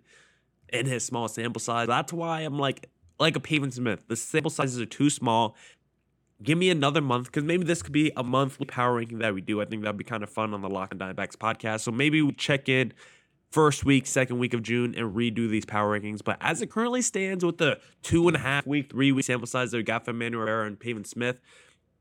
in 0.72 0.86
his 0.86 1.04
small 1.04 1.28
sample 1.28 1.60
size. 1.60 1.88
That's 1.88 2.12
why 2.12 2.40
I'm 2.40 2.58
like, 2.58 2.88
like 3.18 3.36
a 3.36 3.40
Pavin 3.40 3.70
Smith. 3.70 4.04
The 4.08 4.16
sample 4.16 4.50
sizes 4.50 4.80
are 4.80 4.86
too 4.86 5.10
small 5.10 5.56
give 6.42 6.58
me 6.58 6.70
another 6.70 7.00
month 7.00 7.26
because 7.26 7.44
maybe 7.44 7.64
this 7.64 7.82
could 7.82 7.92
be 7.92 8.12
a 8.16 8.22
monthly 8.22 8.66
power 8.66 8.96
ranking 8.96 9.18
that 9.18 9.34
we 9.34 9.40
do. 9.40 9.60
I 9.60 9.64
think 9.64 9.82
that'd 9.82 9.96
be 9.96 10.04
kind 10.04 10.22
of 10.22 10.30
fun 10.30 10.54
on 10.54 10.62
the 10.62 10.68
Locked 10.68 10.94
On 10.94 10.98
Diamondbacks 10.98 11.36
podcast. 11.36 11.80
So 11.80 11.90
maybe 11.90 12.22
we 12.22 12.32
check 12.32 12.68
in 12.68 12.92
first 13.50 13.84
week, 13.84 14.06
second 14.06 14.38
week 14.38 14.54
of 14.54 14.62
June 14.62 14.94
and 14.96 15.14
redo 15.14 15.48
these 15.48 15.64
power 15.64 15.98
rankings. 15.98 16.24
But 16.24 16.38
as 16.40 16.62
it 16.62 16.70
currently 16.70 17.02
stands 17.02 17.44
with 17.44 17.58
the 17.58 17.78
two 18.02 18.26
and 18.28 18.36
a 18.36 18.40
half 18.40 18.66
week, 18.66 18.90
three 18.90 19.12
week 19.12 19.24
sample 19.24 19.46
size 19.46 19.70
that 19.70 19.76
we 19.76 19.82
got 19.82 20.04
from 20.04 20.18
Manuel 20.18 20.40
Rivera 20.40 20.66
and 20.66 20.80
Pavin 20.80 21.04
Smith, 21.04 21.38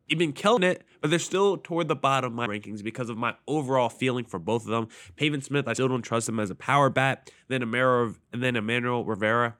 they've 0.09 0.17
been 0.17 0.33
killing 0.33 0.63
it, 0.63 0.83
but 1.01 1.09
they're 1.09 1.19
still 1.19 1.57
toward 1.57 1.87
the 1.87 1.95
bottom 1.95 2.31
of 2.31 2.35
my 2.35 2.47
rankings 2.47 2.83
because 2.83 3.09
of 3.09 3.17
my 3.17 3.35
overall 3.47 3.89
feeling 3.89 4.25
for 4.25 4.39
both 4.39 4.63
of 4.63 4.69
them. 4.69 4.87
Pavin 5.17 5.41
Smith, 5.41 5.67
I 5.67 5.73
still 5.73 5.89
don't 5.89 6.01
trust 6.01 6.29
him 6.29 6.39
as 6.39 6.49
a 6.49 6.55
power 6.55 6.89
bat. 6.89 7.29
Then 7.49 7.61
Amaro 7.61 8.15
and 8.31 8.41
then 8.41 8.55
Emmanuel 8.55 9.03
Rivera. 9.03 9.57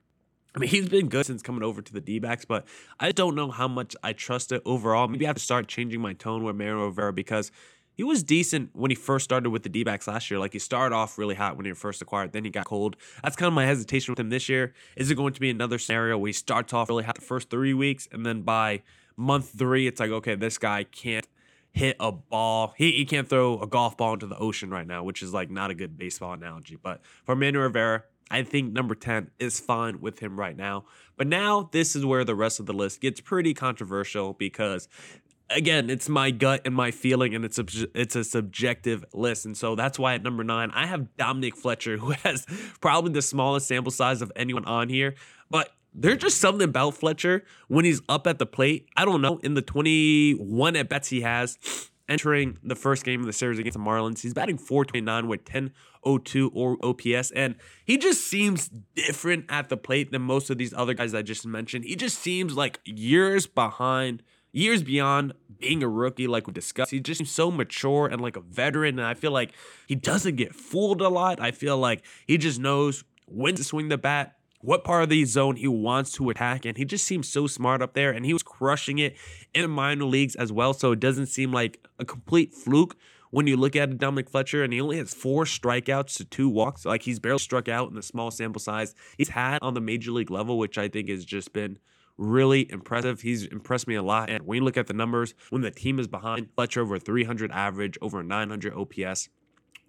I 0.54 0.60
mean, 0.60 0.70
he's 0.70 0.90
been 0.90 1.08
good 1.08 1.26
since 1.26 1.42
coming 1.42 1.64
over 1.64 1.82
to 1.82 1.94
the 1.94 2.02
D 2.02 2.20
backs, 2.20 2.46
but 2.46 2.66
I 3.00 3.12
don't 3.12 3.36
know 3.36 3.52
how 3.52 3.68
much 3.68 3.96
I 4.04 4.14
trust 4.14 4.52
it 4.52 4.62
overall. 4.66 5.08
Maybe 5.08 5.26
I 5.26 5.30
have 5.30 5.38
to 5.38 5.42
start 5.42 5.68
changing 5.68 6.02
my 6.02 6.14
tone 6.14 6.44
with 6.44 6.56
Mario 6.56 6.86
Rivera 6.86 7.14
because 7.14 7.52
he 7.94 8.04
was 8.04 8.24
decent 8.24 8.72
when 8.74 8.92
he 8.92 8.96
first 8.96 9.24
started 9.24 9.50
with 9.50 9.64
the 9.64 9.70
D 9.70 9.84
backs 9.84 10.08
last 10.08 10.30
year. 10.30 10.40
Like 10.40 10.54
he 10.54 10.60
started 10.60 10.94
off 10.96 11.18
really 11.18 11.36
hot 11.36 11.56
when 11.56 11.66
he 11.66 11.74
first 11.74 12.02
acquired, 12.02 12.34
then 12.34 12.44
he 12.44 12.50
got 12.50 12.66
cold. 12.66 12.98
That's 13.24 13.36
kind 13.36 13.48
of 13.48 13.54
my 13.54 13.66
hesitation 13.66 14.12
with 14.12 14.20
him 14.20 14.30
this 14.30 14.50
year. 14.50 14.74
Is 14.98 15.10
it 15.10 15.16
going 15.16 15.34
to 15.34 15.40
be 15.40 15.50
another 15.50 15.78
scenario 15.78 16.18
where 16.18 16.28
he 16.28 16.34
starts 16.34 16.74
off 16.74 16.90
really 16.90 17.04
hot 17.04 17.16
the 17.16 17.22
first 17.22 17.50
three 17.50 17.74
weeks, 17.74 18.10
and 18.12 18.26
then 18.26 18.42
by 18.42 18.82
month 19.16 19.58
three, 19.58 19.88
it's 19.88 20.00
like, 20.00 20.12
okay, 20.12 20.36
this 20.36 20.58
guy 20.58 20.84
can't 20.84 21.28
hit 21.72 21.96
a 22.00 22.12
ball. 22.12 22.74
He, 22.78 22.92
he 22.92 23.06
can't 23.06 23.30
throw 23.30 23.60
a 23.62 23.68
golf 23.68 23.96
ball 23.96 24.14
into 24.14 24.28
the 24.28 24.38
ocean 24.38 24.70
right 24.70 24.88
now, 24.88 25.04
which 25.04 25.22
is 25.22 25.34
like 25.34 25.50
not 25.50 25.72
a 25.72 25.74
good 25.74 25.98
baseball 25.98 26.34
analogy. 26.34 26.78
But 26.82 27.02
for 27.24 27.36
Manuel 27.36 27.64
Rivera, 27.64 28.04
I 28.32 28.44
think 28.44 28.74
number 28.74 28.96
10 28.96 29.32
is 29.40 29.60
fine 29.60 30.02
with 30.02 30.20
him 30.20 30.40
right 30.40 30.56
now. 30.56 30.86
But 31.18 31.28
now 31.28 31.70
this 31.72 31.96
is 31.96 32.06
where 32.06 32.24
the 32.24 32.36
rest 32.36 32.60
of 32.60 32.66
the 32.66 32.74
list 32.74 33.02
gets 33.02 33.20
pretty 33.20 33.54
controversial 33.54 34.34
because 34.34 34.88
again, 35.52 35.90
it's 35.90 36.10
my 36.10 36.32
gut 36.32 36.62
and 36.66 36.74
my 36.74 36.92
feeling, 36.92 37.36
and 37.36 37.44
it's 37.46 37.60
a, 37.60 37.66
it's 37.94 38.16
a 38.16 38.24
subjective 38.24 39.06
list. 39.14 39.46
And 39.46 39.56
so 39.56 39.76
that's 39.76 40.00
why 40.00 40.16
at 40.16 40.24
number 40.24 40.44
nine, 40.44 40.72
I 40.72 40.86
have 40.88 41.16
Dominic 41.18 41.56
Fletcher, 41.56 41.98
who 42.00 42.12
has 42.24 42.46
probably 42.80 43.12
the 43.12 43.22
smallest 43.22 43.68
sample 43.68 43.92
size 43.92 44.22
of 44.22 44.32
anyone 44.36 44.66
on 44.66 44.90
here. 44.90 45.16
But 45.50 45.70
there's 45.94 46.20
just 46.20 46.40
something 46.40 46.64
about 46.70 46.92
Fletcher 46.92 47.44
when 47.68 47.86
he's 47.86 48.02
up 48.08 48.26
at 48.26 48.40
the 48.40 48.46
plate. 48.46 48.88
I 48.96 49.06
don't 49.06 49.22
know, 49.22 49.38
in 49.40 49.54
the 49.56 49.62
21 49.62 50.76
at 50.76 50.90
bats 50.90 51.10
he 51.10 51.22
has, 51.22 51.58
entering 52.12 52.58
the 52.62 52.76
first 52.76 53.06
game 53.06 53.22
of 53.22 53.26
the 53.26 53.34
series 53.34 53.58
against 53.58 53.78
the 53.78 53.84
Marlins. 53.84 54.22
He's 54.22 54.34
batting 54.34 54.58
429 54.58 55.28
with 55.28 55.40
1002 55.42 56.52
or 56.54 56.78
OPS, 56.84 57.32
and 57.32 57.56
he 57.86 57.98
just 57.98 58.28
seems 58.28 58.70
different 58.96 59.46
at 59.48 59.70
the 59.70 59.78
plate 59.78 60.12
than 60.12 60.22
most 60.22 60.50
of 60.50 60.58
these 60.58 60.74
other 60.74 60.94
guys 60.94 61.16
I 61.16 61.22
just 61.22 61.46
mentioned. 61.46 61.86
He 61.86 61.96
just 61.96 62.20
seems 62.20 62.58
like 62.58 62.82
years 62.84 63.48
behind, 63.48 64.24
years 64.52 64.84
beyond 64.84 65.34
being 65.58 65.82
a 65.82 65.88
rookie, 65.88 66.28
like 66.28 66.48
we 66.48 66.54
discussed. 66.54 66.92
He 66.92 67.00
just 67.00 67.20
seems 67.20 67.32
so 67.32 67.50
mature 67.50 68.08
and 68.08 68.20
like 68.20 68.36
a 68.36 68.42
veteran, 68.42 69.00
and 69.00 69.08
I 69.08 69.14
feel 69.14 69.32
like 69.32 69.54
he 69.88 69.96
doesn't 69.96 70.36
get 70.36 70.54
fooled 70.54 71.02
a 71.02 71.10
lot. 71.10 71.40
I 71.40 71.52
feel 71.52 71.78
like 71.78 72.04
he 72.28 72.38
just 72.38 72.60
knows 72.60 73.06
when 73.26 73.56
to 73.56 73.64
swing 73.64 73.88
the 73.88 73.98
bat, 73.98 74.36
what 74.62 74.84
part 74.84 75.04
of 75.04 75.10
the 75.10 75.26
zone 75.26 75.56
he 75.56 75.68
wants 75.68 76.12
to 76.14 76.30
attack. 76.30 76.66
And 76.66 76.78
he 76.78 76.86
just 76.86 77.06
seems 77.06 77.28
so 77.28 77.48
smart 77.48 77.82
up 77.82 77.94
there. 77.94 78.12
And 78.12 78.26
he 78.26 78.34
was 78.34 78.44
crushing 78.44 79.00
it 79.00 79.16
in 79.54 79.70
minor 79.70 80.06
leagues 80.06 80.36
as 80.36 80.52
well. 80.52 80.74
So 80.74 80.92
it 80.92 81.00
doesn't 81.00 81.28
seem 81.28 81.52
like 81.52 81.86
a 82.00 82.06
complete 82.06 82.54
fluke 82.54 82.96
when 83.32 83.48
you 83.48 83.58
look 83.58 83.76
at 83.76 83.98
Dominic 83.98 84.30
Fletcher. 84.30 84.64
And 84.64 84.74
he 84.74 84.82
only 84.82 84.98
has 84.98 85.14
four 85.14 85.46
strikeouts 85.46 86.18
to 86.18 86.26
two 86.26 86.50
walks. 86.50 86.86
Like 86.86 87.04
he's 87.04 87.20
barely 87.20 87.40
struck 87.40 87.68
out 87.68 87.90
in 87.90 87.96
the 87.96 88.04
small 88.04 88.32
sample 88.32 88.60
size 88.60 88.96
he's 89.18 89.30
had 89.30 89.60
on 89.62 89.74
the 89.74 89.82
major 89.82 90.12
league 90.12 90.32
level, 90.32 90.58
which 90.58 90.78
I 90.78 90.88
think 90.88 91.10
has 91.10 91.26
just 91.26 91.54
been 91.54 91.80
really 92.18 92.72
impressive. 92.72 93.22
He's 93.22 93.46
impressed 93.46 93.88
me 93.88 93.96
a 93.96 94.04
lot. 94.04 94.30
And 94.30 94.46
when 94.46 94.58
you 94.58 94.64
look 94.64 94.78
at 94.78 94.88
the 94.88 94.94
numbers, 94.94 95.34
when 95.50 95.62
the 95.62 95.72
team 95.72 96.00
is 96.00 96.08
behind, 96.08 96.50
Fletcher 96.56 96.82
over 96.82 97.00
300 97.00 97.52
average, 97.52 97.98
over 98.02 98.22
900 98.22 98.74
OPS, 98.74 99.30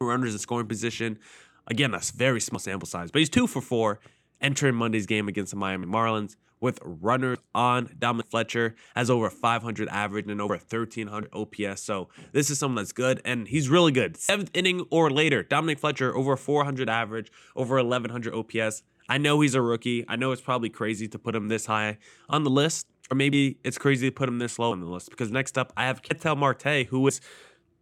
runners 0.01 0.33
in 0.33 0.39
scoring 0.39 0.67
position. 0.67 1.19
Again, 1.67 1.91
that's 1.93 2.11
very 2.11 2.41
small 2.41 2.59
sample 2.59 2.89
size, 2.89 3.11
but 3.11 3.21
he's 3.21 3.29
two 3.29 3.47
for 3.47 3.61
four 3.61 4.01
entering 4.43 4.75
Monday's 4.75 5.07
game 5.07 5.29
against 5.29 5.53
the 5.53 5.57
Miami 5.57 5.87
Marlins 5.87 6.37
with 6.61 6.79
runners 6.83 7.39
on. 7.55 7.91
Dominic 7.99 8.31
Fletcher 8.31 8.75
has 8.95 9.11
over 9.11 9.29
500 9.29 9.89
average 9.89 10.27
and 10.29 10.41
over 10.41 10.55
1300 10.55 11.31
OPS. 11.33 11.83
So 11.83 12.09
this 12.33 12.51
is 12.51 12.59
someone 12.59 12.77
that's 12.77 12.93
good, 12.93 13.21
and 13.25 13.49
he's 13.49 13.69
really 13.69 13.93
good. 13.93 14.17
Seventh 14.17 14.51
inning 14.55 14.87
or 14.91 15.11
later, 15.11 15.43
Dominic 15.43 15.79
Fletcher 15.79 16.17
over 16.17 16.37
400 16.37 16.89
average, 16.89 17.31
over 17.57 17.77
1100 17.77 18.35
OPS. 18.35 18.83
I 19.09 19.19
know 19.19 19.41
he's 19.41 19.55
a 19.55 19.61
rookie. 19.61 20.05
I 20.09 20.17
know 20.17 20.33
it's 20.33 20.41
probably 20.41 20.71
crazy 20.71 21.09
to 21.09 21.19
put 21.19 21.35
him 21.35 21.49
this 21.49 21.67
high 21.67 21.99
on 22.29 22.45
the 22.45 22.51
list, 22.51 22.87
or 23.11 23.17
maybe 23.17 23.59
it's 23.65 23.77
crazy 23.77 24.09
to 24.09 24.13
put 24.13 24.29
him 24.29 24.39
this 24.39 24.59
low 24.59 24.73
on 24.73 24.81
the 24.81 24.87
list. 24.87 25.11
Because 25.11 25.31
next 25.31 25.59
up, 25.59 25.73
I 25.77 25.87
have 25.87 26.03
Ketel 26.03 26.37
Marte, 26.37 26.87
who 26.89 27.07
is 27.07 27.21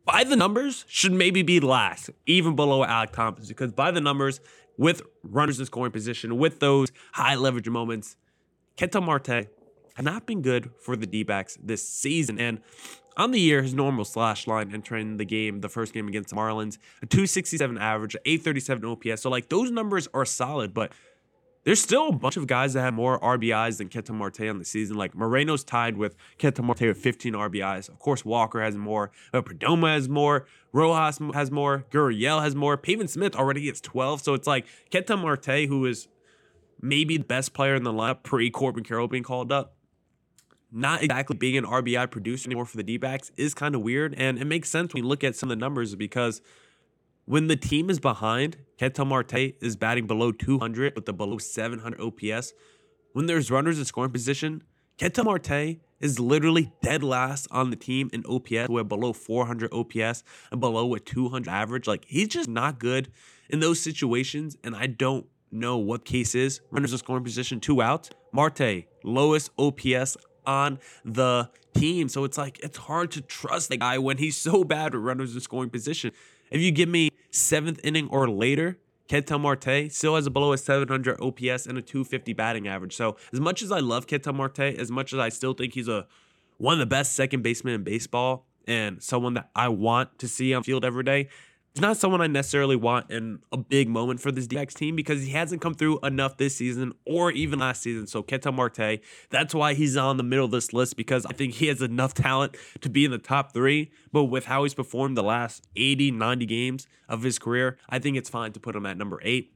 by 0.04 0.24
the 0.24 0.34
numbers 0.34 0.84
should 0.88 1.12
maybe 1.12 1.42
be 1.42 1.60
last, 1.60 2.10
even 2.26 2.56
below 2.56 2.84
Alek 2.84 3.12
Thompson. 3.12 3.46
Because 3.46 3.70
by 3.70 3.90
the 3.90 4.00
numbers, 4.00 4.40
with 4.76 5.02
runners 5.22 5.58
in 5.58 5.66
scoring 5.66 5.92
position, 5.92 6.38
with 6.38 6.60
those 6.60 6.90
high 7.12 7.34
leverage 7.34 7.68
moments. 7.68 8.16
Ketel 8.76 9.02
Marte 9.02 9.28
has 9.28 10.04
not 10.04 10.26
been 10.26 10.42
good 10.42 10.70
for 10.78 10.96
the 10.96 11.06
D 11.06 11.22
backs 11.22 11.58
this 11.62 11.86
season. 11.86 12.38
And 12.38 12.60
on 13.16 13.32
the 13.32 13.40
year, 13.40 13.62
his 13.62 13.74
normal 13.74 14.04
slash 14.04 14.46
line 14.46 14.72
entering 14.72 15.18
the 15.18 15.24
game, 15.24 15.60
the 15.60 15.68
first 15.68 15.92
game 15.92 16.08
against 16.08 16.30
the 16.30 16.36
Marlins, 16.36 16.78
a 17.02 17.06
267 17.06 17.76
average, 17.76 18.16
837 18.24 18.84
OPS. 18.84 19.22
So, 19.22 19.28
like, 19.28 19.48
those 19.48 19.70
numbers 19.70 20.08
are 20.14 20.24
solid, 20.24 20.72
but 20.72 20.92
there's 21.64 21.80
still 21.80 22.08
a 22.08 22.12
bunch 22.12 22.36
of 22.36 22.46
guys 22.46 22.72
that 22.72 22.80
have 22.80 22.94
more 22.94 23.20
RBIs 23.20 23.78
than 23.78 23.88
Ketel 23.88 24.14
Marte 24.14 24.42
on 24.42 24.58
the 24.58 24.64
season. 24.64 24.96
Like 24.96 25.14
Moreno's 25.14 25.62
tied 25.62 25.96
with 25.96 26.16
Ketel 26.38 26.64
Marte 26.64 26.82
with 26.82 26.98
15 26.98 27.34
RBIs. 27.34 27.88
Of 27.88 27.98
course, 27.98 28.24
Walker 28.24 28.62
has 28.62 28.76
more. 28.76 29.10
But 29.30 29.44
Perdomo 29.44 29.92
has 29.92 30.08
more. 30.08 30.46
Rojas 30.72 31.18
has 31.34 31.50
more. 31.50 31.84
Gurriel 31.90 32.42
has 32.42 32.54
more. 32.54 32.76
Pavin 32.76 33.08
Smith 33.08 33.36
already 33.36 33.62
gets 33.62 33.80
12. 33.80 34.22
So 34.22 34.34
it's 34.34 34.46
like 34.46 34.66
Ketel 34.90 35.18
Marte, 35.18 35.66
who 35.68 35.84
is 35.84 36.08
maybe 36.80 37.18
the 37.18 37.24
best 37.24 37.52
player 37.52 37.74
in 37.74 37.82
the 37.82 37.92
lineup 37.92 38.22
pre 38.22 38.50
Corbin 38.50 38.84
Carroll 38.84 39.08
being 39.08 39.22
called 39.22 39.52
up. 39.52 39.74
not 40.72 41.02
exactly 41.02 41.36
being 41.36 41.56
an 41.56 41.64
RBI 41.64 42.10
producer 42.10 42.48
anymore 42.48 42.64
for 42.64 42.76
the 42.76 42.82
D 42.82 42.96
backs 42.96 43.32
is 43.36 43.54
kind 43.54 43.74
of 43.74 43.82
weird. 43.82 44.14
And 44.14 44.38
it 44.38 44.46
makes 44.46 44.70
sense 44.70 44.94
when 44.94 45.02
you 45.02 45.08
look 45.08 45.24
at 45.24 45.36
some 45.36 45.50
of 45.50 45.58
the 45.58 45.60
numbers 45.60 45.94
because 45.94 46.40
when 47.30 47.46
the 47.46 47.54
team 47.54 47.88
is 47.90 48.00
behind, 48.00 48.56
Ketel 48.76 49.04
Marte 49.04 49.54
is 49.60 49.76
batting 49.76 50.08
below 50.08 50.32
200 50.32 50.96
with 50.96 51.06
the 51.06 51.12
below 51.12 51.38
700 51.38 52.00
OPS. 52.00 52.52
When 53.12 53.26
there's 53.26 53.52
runners 53.52 53.78
in 53.78 53.84
scoring 53.84 54.10
position, 54.10 54.64
Ketel 54.98 55.22
Marte 55.22 55.76
is 56.00 56.18
literally 56.18 56.72
dead 56.82 57.04
last 57.04 57.46
on 57.52 57.70
the 57.70 57.76
team 57.76 58.10
in 58.12 58.24
OPS. 58.26 58.68
We're 58.68 58.82
below 58.82 59.12
400 59.12 59.72
OPS 59.72 60.24
and 60.50 60.60
below 60.60 60.92
a 60.92 60.98
200 60.98 61.48
average. 61.48 61.86
Like 61.86 62.04
he's 62.08 62.26
just 62.26 62.48
not 62.48 62.80
good 62.80 63.12
in 63.48 63.60
those 63.60 63.78
situations. 63.80 64.56
And 64.64 64.74
I 64.74 64.88
don't 64.88 65.24
know 65.52 65.78
what 65.78 66.04
case 66.04 66.34
is. 66.34 66.60
Runners 66.72 66.90
in 66.90 66.98
scoring 66.98 67.22
position, 67.22 67.60
two 67.60 67.80
out. 67.80 68.10
Marte, 68.32 68.86
lowest 69.04 69.52
OPS 69.56 70.16
on 70.46 70.80
the 71.04 71.48
team. 71.74 72.08
So 72.08 72.24
it's 72.24 72.36
like 72.36 72.58
it's 72.58 72.78
hard 72.78 73.12
to 73.12 73.20
trust 73.20 73.68
the 73.68 73.76
guy 73.76 73.98
when 73.98 74.18
he's 74.18 74.36
so 74.36 74.64
bad 74.64 74.94
with 74.94 75.04
runners 75.04 75.32
in 75.32 75.40
scoring 75.40 75.70
position. 75.70 76.10
If 76.50 76.60
you 76.60 76.72
give 76.72 76.88
me 76.88 77.09
seventh 77.30 77.80
inning 77.84 78.08
or 78.08 78.28
later, 78.28 78.78
Ketel 79.08 79.40
Marte 79.40 79.90
still 79.90 80.14
has 80.14 80.26
a 80.26 80.30
below 80.30 80.52
a 80.52 80.58
700 80.58 81.20
OPS 81.20 81.66
and 81.66 81.76
a 81.76 81.82
250 81.82 82.32
batting 82.32 82.68
average. 82.68 82.94
So 82.94 83.16
as 83.32 83.40
much 83.40 83.62
as 83.62 83.72
I 83.72 83.80
love 83.80 84.06
Ketel 84.06 84.32
Marte, 84.32 84.60
as 84.60 84.90
much 84.90 85.12
as 85.12 85.18
I 85.18 85.30
still 85.30 85.52
think 85.52 85.74
he's 85.74 85.88
a 85.88 86.06
one 86.58 86.74
of 86.74 86.78
the 86.78 86.86
best 86.86 87.14
second 87.14 87.42
basemen 87.42 87.74
in 87.74 87.82
baseball 87.82 88.46
and 88.68 89.02
someone 89.02 89.34
that 89.34 89.50
I 89.56 89.68
want 89.68 90.18
to 90.18 90.28
see 90.28 90.54
on 90.54 90.62
field 90.62 90.84
every 90.84 91.02
day, 91.02 91.28
He's 91.74 91.80
not 91.80 91.96
someone 91.96 92.20
I 92.20 92.26
necessarily 92.26 92.74
want 92.74 93.12
in 93.12 93.38
a 93.52 93.56
big 93.56 93.88
moment 93.88 94.20
for 94.20 94.32
this 94.32 94.48
D 94.48 94.56
backs 94.56 94.74
team 94.74 94.96
because 94.96 95.22
he 95.22 95.30
hasn't 95.30 95.62
come 95.62 95.74
through 95.74 96.00
enough 96.00 96.36
this 96.36 96.56
season 96.56 96.92
or 97.06 97.30
even 97.30 97.60
last 97.60 97.82
season. 97.82 98.08
So 98.08 98.22
Ketel 98.24 98.50
Marte, 98.50 99.00
that's 99.30 99.54
why 99.54 99.74
he's 99.74 99.96
on 99.96 100.16
the 100.16 100.24
middle 100.24 100.44
of 100.44 100.50
this 100.50 100.72
list 100.72 100.96
because 100.96 101.24
I 101.26 101.32
think 101.32 101.54
he 101.54 101.68
has 101.68 101.80
enough 101.80 102.12
talent 102.12 102.56
to 102.80 102.88
be 102.90 103.04
in 103.04 103.12
the 103.12 103.18
top 103.18 103.52
three. 103.52 103.92
But 104.10 104.24
with 104.24 104.46
how 104.46 104.64
he's 104.64 104.74
performed 104.74 105.16
the 105.16 105.22
last 105.22 105.64
80, 105.76 106.10
90 106.10 106.46
games 106.46 106.88
of 107.08 107.22
his 107.22 107.38
career, 107.38 107.78
I 107.88 108.00
think 108.00 108.16
it's 108.16 108.28
fine 108.28 108.50
to 108.52 108.60
put 108.60 108.74
him 108.74 108.84
at 108.84 108.98
number 108.98 109.20
eight. 109.22 109.52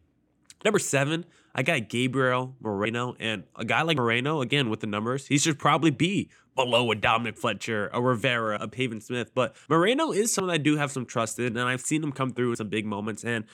Number 0.64 0.78
seven, 0.78 1.26
I 1.54 1.62
got 1.62 1.88
Gabriel 1.88 2.56
Moreno, 2.60 3.16
and 3.20 3.44
a 3.54 3.64
guy 3.64 3.82
like 3.82 3.96
Moreno, 3.96 4.40
again 4.40 4.70
with 4.70 4.80
the 4.80 4.86
numbers, 4.86 5.26
he 5.26 5.36
should 5.36 5.58
probably 5.58 5.90
be 5.90 6.30
below 6.54 6.90
a 6.90 6.94
Dominic 6.94 7.36
Fletcher, 7.36 7.90
a 7.92 8.00
Rivera, 8.00 8.58
a 8.60 8.68
Pavin 8.68 9.00
Smith. 9.00 9.32
But 9.34 9.56
Moreno 9.68 10.12
is 10.12 10.32
someone 10.32 10.54
I 10.54 10.58
do 10.58 10.76
have 10.76 10.90
some 10.90 11.06
trust 11.06 11.38
in, 11.38 11.56
and 11.56 11.60
I've 11.60 11.80
seen 11.80 12.02
him 12.02 12.12
come 12.12 12.32
through 12.32 12.50
in 12.50 12.56
some 12.56 12.68
big 12.68 12.86
moments. 12.86 13.24
And 13.24 13.44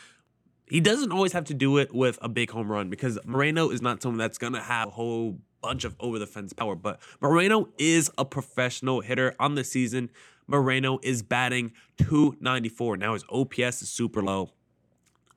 he 0.67 0.81
doesn't 0.81 1.13
always 1.13 1.33
have 1.33 1.45
to 1.47 1.55
do 1.55 1.79
it 1.79 1.93
with 1.95 2.19
a 2.23 2.29
big 2.29 2.51
home 2.51 2.71
run 2.71 2.91
because 2.91 3.19
Moreno 3.25 3.71
is 3.71 3.83
not 3.83 4.03
someone 4.03 4.19
that's 4.19 4.39
gonna 4.39 4.63
have 4.63 4.89
a 4.89 4.93
whole 4.93 5.39
bunch 5.61 5.85
of 5.85 5.97
over 6.01 6.19
the 6.19 6.27
fence 6.27 6.53
power. 6.53 6.77
But 6.77 7.01
Moreno 7.21 7.69
is 7.79 8.11
a 8.17 8.25
professional 8.25 9.01
hitter 9.01 9.35
on 9.39 9.57
the 9.57 9.65
season. 9.65 10.11
Moreno 10.47 10.99
is 11.03 11.23
batting 11.23 11.73
294. 11.99 12.97
Now 12.97 13.15
his 13.15 13.25
OPS 13.31 13.83
is 13.83 13.89
super 13.89 14.23
low. 14.23 14.51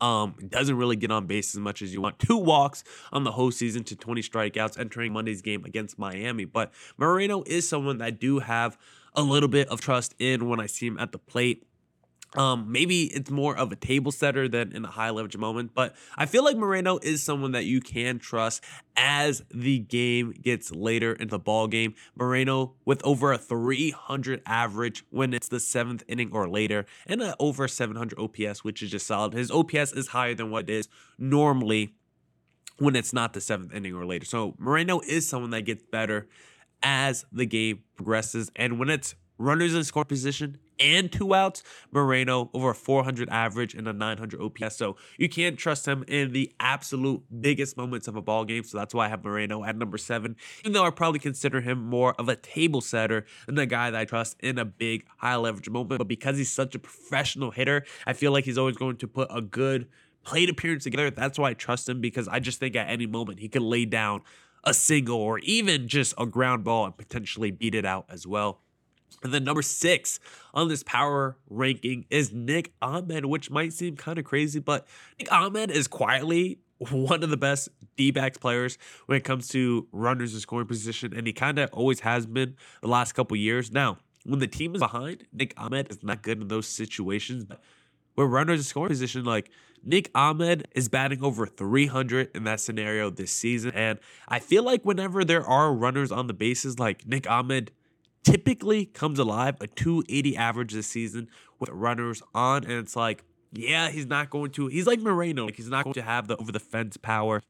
Um, 0.01 0.35
doesn't 0.49 0.75
really 0.75 0.95
get 0.95 1.11
on 1.11 1.27
base 1.27 1.55
as 1.55 1.59
much 1.59 1.81
as 1.81 1.93
you 1.93 2.01
want. 2.01 2.19
Two 2.19 2.37
walks 2.37 2.83
on 3.11 3.23
the 3.23 3.31
whole 3.31 3.51
season 3.51 3.83
to 3.85 3.95
20 3.95 4.21
strikeouts 4.21 4.77
entering 4.77 5.13
Monday's 5.13 5.41
game 5.41 5.63
against 5.63 5.97
Miami. 5.97 6.45
But 6.45 6.73
Moreno 6.97 7.43
is 7.45 7.67
someone 7.67 7.99
that 7.99 8.05
I 8.05 8.09
do 8.09 8.39
have 8.39 8.77
a 9.15 9.21
little 9.21 9.49
bit 9.49 9.67
of 9.69 9.79
trust 9.79 10.15
in 10.19 10.49
when 10.49 10.59
I 10.59 10.65
see 10.65 10.87
him 10.87 10.97
at 10.97 11.11
the 11.11 11.19
plate. 11.19 11.65
Um, 12.35 12.71
maybe 12.71 13.03
it's 13.13 13.29
more 13.29 13.55
of 13.55 13.71
a 13.71 13.75
table 13.75 14.11
setter 14.11 14.47
than 14.47 14.75
in 14.75 14.85
a 14.85 14.89
high 14.89 15.11
leverage 15.11 15.37
moment, 15.37 15.71
but 15.75 15.95
I 16.17 16.25
feel 16.25 16.43
like 16.43 16.57
Moreno 16.57 16.97
is 16.97 17.21
someone 17.21 17.51
that 17.51 17.65
you 17.65 17.79
can 17.79 18.17
trust 18.17 18.63
as 18.95 19.43
the 19.53 19.79
game 19.79 20.33
gets 20.41 20.71
later 20.71 21.13
in 21.13 21.27
the 21.27 21.37
ball 21.37 21.67
game. 21.67 21.93
Moreno 22.15 22.73
with 22.85 23.03
over 23.05 23.33
a 23.33 23.37
300 23.37 24.41
average 24.47 25.05
when 25.11 25.33
it's 25.33 25.47
the 25.47 25.59
seventh 25.59 26.03
inning 26.07 26.31
or 26.33 26.49
later, 26.49 26.87
and 27.05 27.35
over 27.39 27.67
700 27.67 28.17
OPS, 28.17 28.63
which 28.63 28.81
is 28.81 28.89
just 28.89 29.05
solid. 29.05 29.33
His 29.33 29.51
OPS 29.51 29.93
is 29.93 30.07
higher 30.07 30.33
than 30.33 30.49
what 30.49 30.69
it 30.69 30.73
is 30.73 30.87
normally 31.19 31.93
when 32.79 32.95
it's 32.95 33.13
not 33.13 33.33
the 33.33 33.41
seventh 33.41 33.73
inning 33.73 33.93
or 33.93 34.05
later. 34.05 34.25
So 34.25 34.55
Moreno 34.57 35.01
is 35.01 35.27
someone 35.27 35.51
that 35.51 35.61
gets 35.61 35.83
better 35.83 36.27
as 36.81 37.25
the 37.31 37.45
game 37.45 37.83
progresses, 37.95 38.51
and 38.55 38.79
when 38.79 38.89
it's 38.89 39.13
runners 39.37 39.75
in 39.75 39.83
score 39.83 40.05
position 40.05 40.57
and 40.79 41.11
two 41.11 41.33
outs. 41.33 41.63
Moreno 41.91 42.49
over 42.53 42.71
a 42.71 42.75
400 42.75 43.29
average 43.29 43.73
and 43.73 43.87
a 43.87 43.93
900 43.93 44.41
OPS. 44.41 44.75
So 44.75 44.97
you 45.17 45.29
can't 45.29 45.57
trust 45.57 45.87
him 45.87 46.03
in 46.07 46.31
the 46.33 46.51
absolute 46.59 47.23
biggest 47.41 47.77
moments 47.77 48.07
of 48.07 48.15
a 48.15 48.21
ball 48.21 48.45
game. 48.45 48.63
So 48.63 48.77
that's 48.77 48.93
why 48.93 49.05
I 49.05 49.09
have 49.09 49.23
Moreno 49.23 49.63
at 49.63 49.77
number 49.77 49.97
seven, 49.97 50.35
even 50.61 50.73
though 50.73 50.85
I 50.85 50.89
probably 50.89 51.19
consider 51.19 51.61
him 51.61 51.83
more 51.83 52.13
of 52.15 52.29
a 52.29 52.35
table 52.35 52.81
setter 52.81 53.25
than 53.45 53.55
the 53.55 53.65
guy 53.65 53.91
that 53.91 53.99
I 53.99 54.05
trust 54.05 54.37
in 54.39 54.57
a 54.57 54.65
big 54.65 55.05
high 55.17 55.35
leverage 55.35 55.69
moment. 55.69 55.97
But 55.99 56.07
because 56.07 56.37
he's 56.37 56.51
such 56.51 56.75
a 56.75 56.79
professional 56.79 57.51
hitter, 57.51 57.85
I 58.05 58.13
feel 58.13 58.31
like 58.31 58.45
he's 58.45 58.57
always 58.57 58.77
going 58.77 58.97
to 58.97 59.07
put 59.07 59.27
a 59.31 59.41
good 59.41 59.87
plate 60.23 60.49
appearance 60.49 60.83
together. 60.83 61.11
That's 61.11 61.37
why 61.37 61.51
I 61.51 61.53
trust 61.53 61.87
him 61.87 62.01
because 62.01 62.27
I 62.27 62.39
just 62.39 62.59
think 62.59 62.75
at 62.75 62.89
any 62.89 63.05
moment 63.05 63.39
he 63.39 63.49
could 63.49 63.61
lay 63.61 63.85
down 63.85 64.21
a 64.63 64.73
single 64.73 65.17
or 65.17 65.39
even 65.39 65.87
just 65.87 66.13
a 66.17 66.25
ground 66.25 66.63
ball 66.63 66.85
and 66.85 66.95
potentially 66.95 67.51
beat 67.51 67.75
it 67.75 67.85
out 67.85 68.05
as 68.09 68.25
well. 68.25 68.61
And 69.23 69.33
then 69.33 69.43
number 69.43 69.61
six 69.61 70.19
on 70.53 70.67
this 70.67 70.83
power 70.83 71.37
ranking 71.49 72.05
is 72.09 72.31
Nick 72.31 72.73
Ahmed, 72.81 73.25
which 73.25 73.49
might 73.49 73.73
seem 73.73 73.95
kind 73.95 74.17
of 74.17 74.25
crazy, 74.25 74.59
but 74.59 74.87
Nick 75.19 75.31
Ahmed 75.31 75.71
is 75.71 75.87
quietly 75.87 76.59
one 76.91 77.23
of 77.23 77.29
the 77.29 77.37
best 77.37 77.69
D 77.95 78.11
backs 78.11 78.37
players 78.37 78.77
when 79.05 79.17
it 79.17 79.23
comes 79.23 79.47
to 79.49 79.87
runners 79.91 80.33
in 80.33 80.39
scoring 80.39 80.67
position, 80.67 81.13
and 81.15 81.27
he 81.27 81.33
kind 81.33 81.59
of 81.59 81.69
always 81.73 82.01
has 82.01 82.25
been 82.25 82.55
the 82.81 82.87
last 82.87 83.13
couple 83.13 83.37
years. 83.37 83.71
Now, 83.71 83.97
when 84.25 84.39
the 84.39 84.47
team 84.47 84.75
is 84.75 84.79
behind, 84.79 85.25
Nick 85.31 85.53
Ahmed 85.57 85.89
is 85.91 86.03
not 86.03 86.21
good 86.21 86.41
in 86.41 86.47
those 86.47 86.67
situations, 86.67 87.45
but 87.45 87.61
where 88.15 88.27
runners 88.27 88.59
in 88.59 88.63
scoring 88.63 88.89
position, 88.89 89.23
like 89.23 89.49
Nick 89.83 90.09
Ahmed 90.15 90.67
is 90.75 90.87
batting 90.87 91.23
over 91.23 91.45
300 91.45 92.31
in 92.35 92.43
that 92.45 92.59
scenario 92.59 93.09
this 93.09 93.31
season. 93.31 93.71
And 93.71 93.99
I 94.27 94.39
feel 94.39 94.63
like 94.63 94.85
whenever 94.85 95.25
there 95.25 95.45
are 95.45 95.73
runners 95.73 96.11
on 96.11 96.27
the 96.27 96.33
bases, 96.33 96.79
like 96.79 97.05
Nick 97.05 97.29
Ahmed 97.29 97.71
typically 98.23 98.85
comes 98.85 99.19
alive 99.19 99.57
a 99.61 99.67
280 99.67 100.37
average 100.37 100.73
this 100.73 100.87
season 100.87 101.29
with 101.59 101.69
runners 101.69 102.21
on. 102.33 102.63
And 102.63 102.73
it's 102.73 102.95
like, 102.95 103.23
yeah, 103.51 103.89
he's 103.89 104.05
not 104.05 104.29
going 104.29 104.51
to, 104.51 104.67
he's 104.67 104.87
like 104.87 104.99
Moreno, 104.99 105.45
like 105.45 105.55
he's 105.55 105.69
not 105.69 105.83
going 105.83 105.93
to 105.93 106.01
have 106.01 106.27
the 106.27 106.37
over 106.37 106.51
the 106.51 106.59
fence 106.59 106.97
power. 106.97 107.41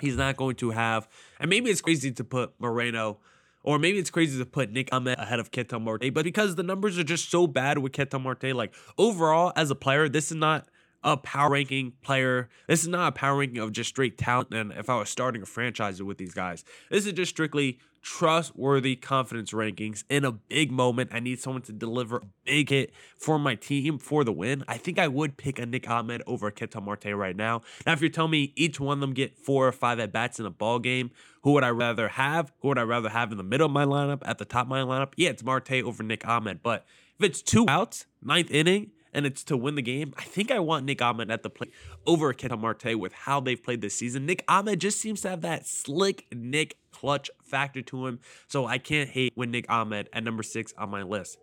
He's 0.00 0.16
not 0.16 0.36
going 0.36 0.56
to 0.56 0.70
have, 0.70 1.08
and 1.38 1.48
maybe 1.48 1.70
it's 1.70 1.80
crazy 1.80 2.10
to 2.10 2.24
put 2.24 2.52
Moreno, 2.58 3.18
or 3.62 3.78
maybe 3.78 3.98
it's 3.98 4.10
crazy 4.10 4.38
to 4.38 4.44
put 4.44 4.70
Nick 4.70 4.88
Ahmed 4.92 5.18
ahead 5.18 5.38
of 5.38 5.52
Ketel 5.52 5.78
Marte, 5.78 6.12
but 6.12 6.24
because 6.24 6.56
the 6.56 6.64
numbers 6.64 6.98
are 6.98 7.04
just 7.04 7.30
so 7.30 7.46
bad 7.46 7.78
with 7.78 7.92
Ketel 7.92 8.18
Marte, 8.18 8.54
like 8.54 8.74
overall 8.98 9.52
as 9.54 9.70
a 9.70 9.76
player, 9.76 10.08
this 10.08 10.32
is 10.32 10.36
not 10.36 10.68
a 11.04 11.16
power 11.18 11.50
ranking 11.50 11.92
player. 12.02 12.48
This 12.66 12.82
is 12.82 12.88
not 12.88 13.08
a 13.08 13.12
power 13.12 13.38
ranking 13.38 13.58
of 13.58 13.72
just 13.72 13.90
straight 13.90 14.18
talent. 14.18 14.52
And 14.52 14.72
if 14.72 14.88
I 14.88 14.98
was 14.98 15.10
starting 15.10 15.42
a 15.42 15.46
franchise 15.46 16.02
with 16.02 16.18
these 16.18 16.34
guys, 16.34 16.64
this 16.90 17.06
is 17.06 17.12
just 17.12 17.30
strictly 17.30 17.78
trustworthy 18.00 18.96
confidence 18.96 19.52
rankings 19.52 20.04
in 20.10 20.24
a 20.24 20.32
big 20.32 20.70
moment. 20.70 21.10
I 21.12 21.20
need 21.20 21.40
someone 21.40 21.62
to 21.62 21.72
deliver 21.72 22.18
a 22.18 22.22
big 22.44 22.68
hit 22.68 22.92
for 23.16 23.38
my 23.38 23.54
team 23.54 23.98
for 23.98 24.24
the 24.24 24.32
win. 24.32 24.62
I 24.68 24.76
think 24.76 24.98
I 24.98 25.08
would 25.08 25.36
pick 25.36 25.58
a 25.58 25.64
Nick 25.64 25.88
Ahmed 25.88 26.22
over 26.26 26.50
Ketel 26.50 26.82
Marte 26.82 27.14
right 27.14 27.36
now. 27.36 27.62
Now, 27.86 27.92
if 27.92 28.02
you're 28.02 28.10
telling 28.10 28.30
me 28.32 28.52
each 28.56 28.78
one 28.78 28.98
of 28.98 29.00
them 29.00 29.14
get 29.14 29.38
four 29.38 29.66
or 29.66 29.72
five 29.72 29.98
at 30.00 30.12
bats 30.12 30.38
in 30.38 30.44
a 30.44 30.50
ball 30.50 30.78
game, 30.78 31.10
who 31.42 31.52
would 31.52 31.64
I 31.64 31.70
rather 31.70 32.08
have? 32.08 32.52
Who 32.60 32.68
would 32.68 32.78
I 32.78 32.82
rather 32.82 33.08
have 33.08 33.30
in 33.32 33.38
the 33.38 33.44
middle 33.44 33.66
of 33.66 33.72
my 33.72 33.84
lineup, 33.84 34.22
at 34.24 34.38
the 34.38 34.44
top 34.44 34.66
of 34.66 34.68
my 34.68 34.80
lineup? 34.80 35.12
Yeah, 35.16 35.30
it's 35.30 35.42
Marte 35.42 35.72
over 35.72 36.02
Nick 36.02 36.26
Ahmed. 36.26 36.62
But 36.62 36.84
if 37.18 37.24
it's 37.24 37.42
two 37.42 37.66
outs, 37.68 38.06
ninth 38.22 38.50
inning, 38.50 38.90
and 39.14 39.24
it's 39.24 39.44
to 39.44 39.56
win 39.56 39.76
the 39.76 39.82
game, 39.82 40.12
I 40.18 40.22
think 40.22 40.50
I 40.50 40.58
want 40.58 40.84
Nick 40.84 41.00
Ahmed 41.00 41.30
at 41.30 41.42
the 41.42 41.50
plate 41.50 41.72
over 42.06 42.32
Ketel 42.32 42.58
Marte 42.58 42.98
with 42.98 43.12
how 43.12 43.40
they've 43.40 43.62
played 43.62 43.80
this 43.80 43.94
season. 43.94 44.26
Nick 44.26 44.44
Ahmed 44.48 44.80
just 44.80 45.00
seems 45.00 45.20
to 45.22 45.30
have 45.30 45.40
that 45.42 45.66
slick 45.66 46.26
Nick 46.34 46.76
clutch 46.90 47.30
factor 47.42 47.82
to 47.82 48.06
him, 48.06 48.20
so 48.48 48.66
I 48.66 48.78
can't 48.78 49.08
hate 49.08 49.32
when 49.34 49.50
Nick 49.50 49.70
Ahmed 49.70 50.08
at 50.12 50.24
number 50.24 50.42
six 50.42 50.74
on 50.76 50.90
my 50.90 51.02
list. 51.02 51.38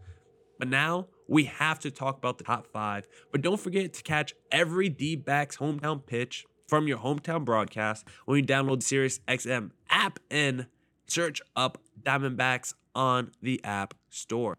But 0.59 0.67
now 0.67 1.07
we 1.27 1.45
have 1.45 1.79
to 1.79 1.89
talk 1.89 2.17
about 2.17 2.37
the 2.37 2.43
top 2.43 2.67
five. 2.67 3.07
But 3.31 3.41
don't 3.41 3.59
forget 3.59 3.93
to 3.93 4.03
catch 4.03 4.35
every 4.51 4.89
D 4.89 5.15
backs 5.15 5.57
hometown 5.57 6.05
pitch 6.05 6.45
from 6.67 6.87
your 6.87 6.99
hometown 6.99 7.43
broadcast 7.43 8.05
when 8.25 8.37
you 8.37 8.45
download 8.45 8.81
the 8.81 8.85
Sirius 8.85 9.19
XM 9.27 9.71
app 9.89 10.19
and 10.29 10.67
search 11.07 11.41
up 11.55 11.79
Diamondbacks 12.01 12.73
on 12.95 13.31
the 13.41 13.59
App 13.63 13.93
Store. 14.09 14.57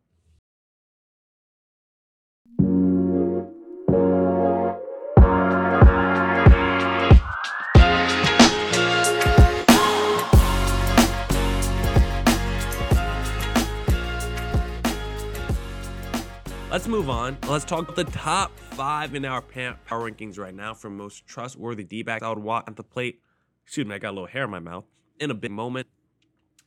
Let's 16.72 16.88
move 16.88 17.11
on. 17.11 17.37
Let's 17.46 17.66
talk 17.66 17.80
about 17.82 17.96
the 17.96 18.04
top 18.04 18.58
five 18.58 19.14
in 19.14 19.26
our 19.26 19.42
power 19.42 20.11
rankings 20.11 20.38
right 20.38 20.54
now 20.54 20.72
for 20.72 20.88
most 20.88 21.26
trustworthy 21.26 21.85
D 21.85 22.02
backs. 22.02 22.22
I 22.22 22.30
would 22.30 22.38
want 22.38 22.66
at 22.66 22.76
the 22.76 22.82
plate. 22.82 23.20
Excuse 23.66 23.87
me, 23.87 23.94
I 23.94 23.98
got 23.98 24.12
a 24.12 24.12
little 24.12 24.26
hair 24.26 24.44
in 24.44 24.50
my 24.50 24.58
mouth 24.58 24.87
in 25.20 25.30
a 25.30 25.35
big 25.35 25.50
moment. 25.50 25.87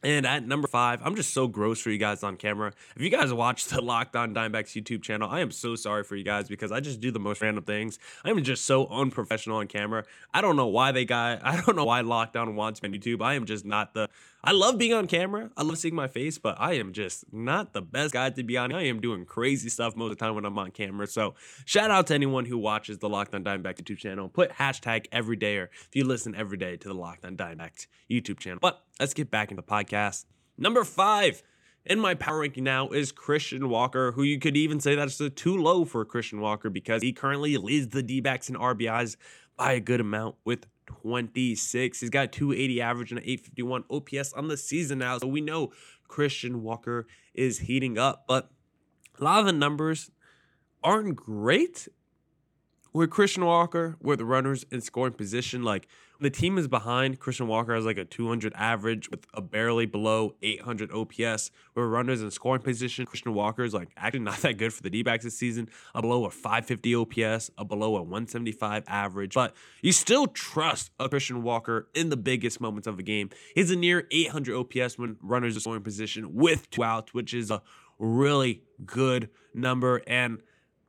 And 0.06 0.28
at 0.28 0.46
number 0.48 0.68
five, 0.68 1.02
I'm 1.04 1.16
just 1.16 1.34
so 1.34 1.48
gross 1.48 1.80
for 1.80 1.90
you 1.90 1.98
guys 1.98 2.22
on 2.22 2.38
camera. 2.38 2.74
If 2.96 3.02
you 3.02 3.10
guys 3.10 3.34
watch 3.34 3.66
the 3.66 3.82
Locked 3.82 4.16
On 4.16 4.36
Diamondbacks 4.36 4.80
YouTube 4.80 5.02
channel, 5.02 5.28
I 5.28 5.40
am 5.40 5.50
so 5.50 5.76
sorry 5.76 6.04
for 6.04 6.16
you 6.16 6.24
guys 6.24 6.48
because 6.48 6.72
I 6.72 6.80
just 6.80 7.02
do 7.02 7.10
the 7.10 7.20
most 7.20 7.42
random 7.42 7.64
things. 7.64 7.98
I'm 8.24 8.44
just 8.44 8.66
so 8.66 8.86
unprofessional 8.86 9.58
on 9.58 9.66
camera. 9.66 10.06
I 10.32 10.42
don't 10.42 10.58
know 10.58 10.68
why 10.68 10.92
they 10.92 11.06
got, 11.06 11.40
I 11.44 11.60
don't 11.60 11.76
know 11.76 11.86
why 11.86 12.02
Locked 12.02 12.38
On 12.38 12.56
wants 12.56 12.84
me 12.84 12.90
on 12.90 12.94
YouTube. 12.94 13.24
I 13.24 13.34
am 13.34 13.48
just 13.48 13.66
not 13.66 13.96
the, 13.96 14.08
I 14.44 14.52
love 14.52 14.78
being 14.78 14.94
on 14.94 15.08
camera. 15.08 15.50
I 15.58 15.64
love 15.64 15.80
seeing 15.80 15.96
my 15.96 16.08
face, 16.08 16.38
but 16.38 16.56
I 16.60 16.74
am 16.74 16.94
just 16.94 17.34
not 17.34 17.74
the 17.74 17.82
best 17.82 18.14
guy 18.14 18.30
to 18.30 18.44
be 18.44 18.58
on. 18.58 18.72
I 18.72 18.84
am 18.84 19.02
doing 19.02 19.26
crazy 19.26 19.70
stuff 19.70 19.96
most 19.96 20.12
of 20.12 20.20
the 20.20 20.24
time 20.24 20.36
when 20.36 20.46
I'm 20.46 20.60
on 20.60 20.70
camera. 20.70 21.08
So 21.08 21.34
shout 21.66 21.90
out 21.90 22.06
to 22.08 22.14
anyone 22.14 22.46
who 22.46 22.60
watches 22.60 23.00
the 23.00 23.10
Locked 23.10 23.34
On 23.34 23.44
Diamondbacks 23.44 23.82
YouTube 23.82 23.98
channel. 23.98 24.30
Put 24.30 24.52
hashtag 24.52 25.08
every 25.12 25.36
day 25.36 25.58
or 25.58 25.72
if 25.88 25.96
you 25.96 26.04
listen 26.04 26.36
every 26.36 26.60
day 26.60 26.78
to 26.78 26.88
the 26.88 26.94
Locked 26.94 27.26
On 27.26 27.36
Diamondbacks 27.36 27.88
YouTube 28.08 28.38
channel. 28.38 28.60
But 28.62 28.84
let's 29.00 29.16
get 29.16 29.32
back 29.32 29.50
into 29.50 29.64
the 29.64 29.68
podcast. 29.68 29.95
Number 30.58 30.84
five 30.84 31.44
in 31.86 32.00
my 32.00 32.16
power 32.16 32.40
ranking 32.40 32.64
now 32.64 32.90
is 32.90 33.12
Christian 33.12 33.70
Walker, 33.70 34.12
who 34.12 34.24
you 34.24 34.40
could 34.40 34.58
even 34.58 34.80
say 34.80 34.96
that's 34.96 35.22
too 35.36 35.58
low 35.58 35.86
for 35.86 36.04
Christian 36.04 36.42
Walker 36.42 36.70
because 36.70 37.02
he 37.02 37.14
currently 37.14 37.58
leads 37.58 37.90
the 37.90 38.02
D 38.02 38.22
backs 38.22 38.50
in 38.50 38.56
RBIs 38.56 39.18
by 39.56 39.74
a 39.74 39.80
good 39.80 40.02
amount 40.02 40.36
with 40.44 40.66
26. 40.88 42.00
He's 42.00 42.10
got 42.10 42.32
280 42.32 42.82
average 42.82 43.12
and 43.12 43.20
an 43.20 43.26
851 43.26 43.84
OPS 43.90 44.34
on 44.34 44.48
the 44.48 44.58
season 44.58 45.00
now. 45.00 45.18
So 45.20 45.28
we 45.28 45.42
know 45.42 45.72
Christian 46.08 46.64
Walker 46.64 47.08
is 47.34 47.60
heating 47.60 47.98
up, 47.98 48.26
but 48.28 48.50
a 49.20 49.24
lot 49.24 49.40
of 49.40 49.46
the 49.46 49.54
numbers 49.54 50.12
aren't 50.84 51.16
great 51.16 51.88
with 52.94 53.10
Christian 53.10 53.46
Walker, 53.46 53.98
with 54.02 54.22
runners 54.22 54.66
in 54.72 54.82
scoring 54.82 55.14
position. 55.14 55.64
Like 55.64 55.88
the 56.20 56.30
team 56.30 56.58
is 56.58 56.68
behind, 56.68 57.20
Christian 57.20 57.48
Walker 57.48 57.76
has 57.76 57.86
like 57.86 57.98
a 57.98 58.06
200 58.06 58.54
average 58.56 59.10
with 59.10 59.26
a 59.34 59.42
barely 59.42 59.86
below 59.86 60.36
800 60.42 60.92
OPS. 60.92 61.52
Where 61.74 61.88
runners 61.88 62.22
in 62.22 62.32
scoring 62.32 62.62
position, 62.62 63.06
Christian 63.06 63.34
Walker 63.34 63.64
is 63.64 63.74
like 63.74 63.90
actually 63.98 64.22
not 64.22 64.38
that 64.40 64.58
good 64.58 64.74
for 64.74 64.82
the 64.82 64.90
D 64.90 65.04
backs 65.04 65.24
this 65.26 65.38
season. 65.38 65.70
A 65.94 66.02
below 66.02 66.26
a 66.26 66.30
550 66.30 66.96
OPS, 66.96 67.52
a 67.58 67.66
below 67.66 67.98
a 67.98 68.02
175 68.02 68.84
average. 68.88 69.34
But 69.34 69.56
you 69.82 69.92
still 69.92 70.28
trust 70.28 70.92
a 71.00 71.10
Christian 71.10 71.44
Walker 71.44 71.88
in 71.94 72.10
the 72.10 72.18
biggest 72.18 72.62
moments 72.62 72.88
of 72.88 72.98
the 72.98 73.04
game. 73.04 73.30
He's 73.54 73.72
a 73.72 73.76
near 73.76 74.08
800 74.12 74.56
OPS 74.56 74.98
when 74.98 75.18
runners 75.22 75.58
are 75.58 75.60
scoring 75.60 75.84
position 75.84 76.36
with 76.36 76.70
two 76.70 76.84
outs, 76.84 77.14
which 77.14 77.34
is 77.34 77.52
a 77.52 77.62
really 78.00 78.64
good 78.86 79.30
number. 79.54 80.02
And 80.08 80.40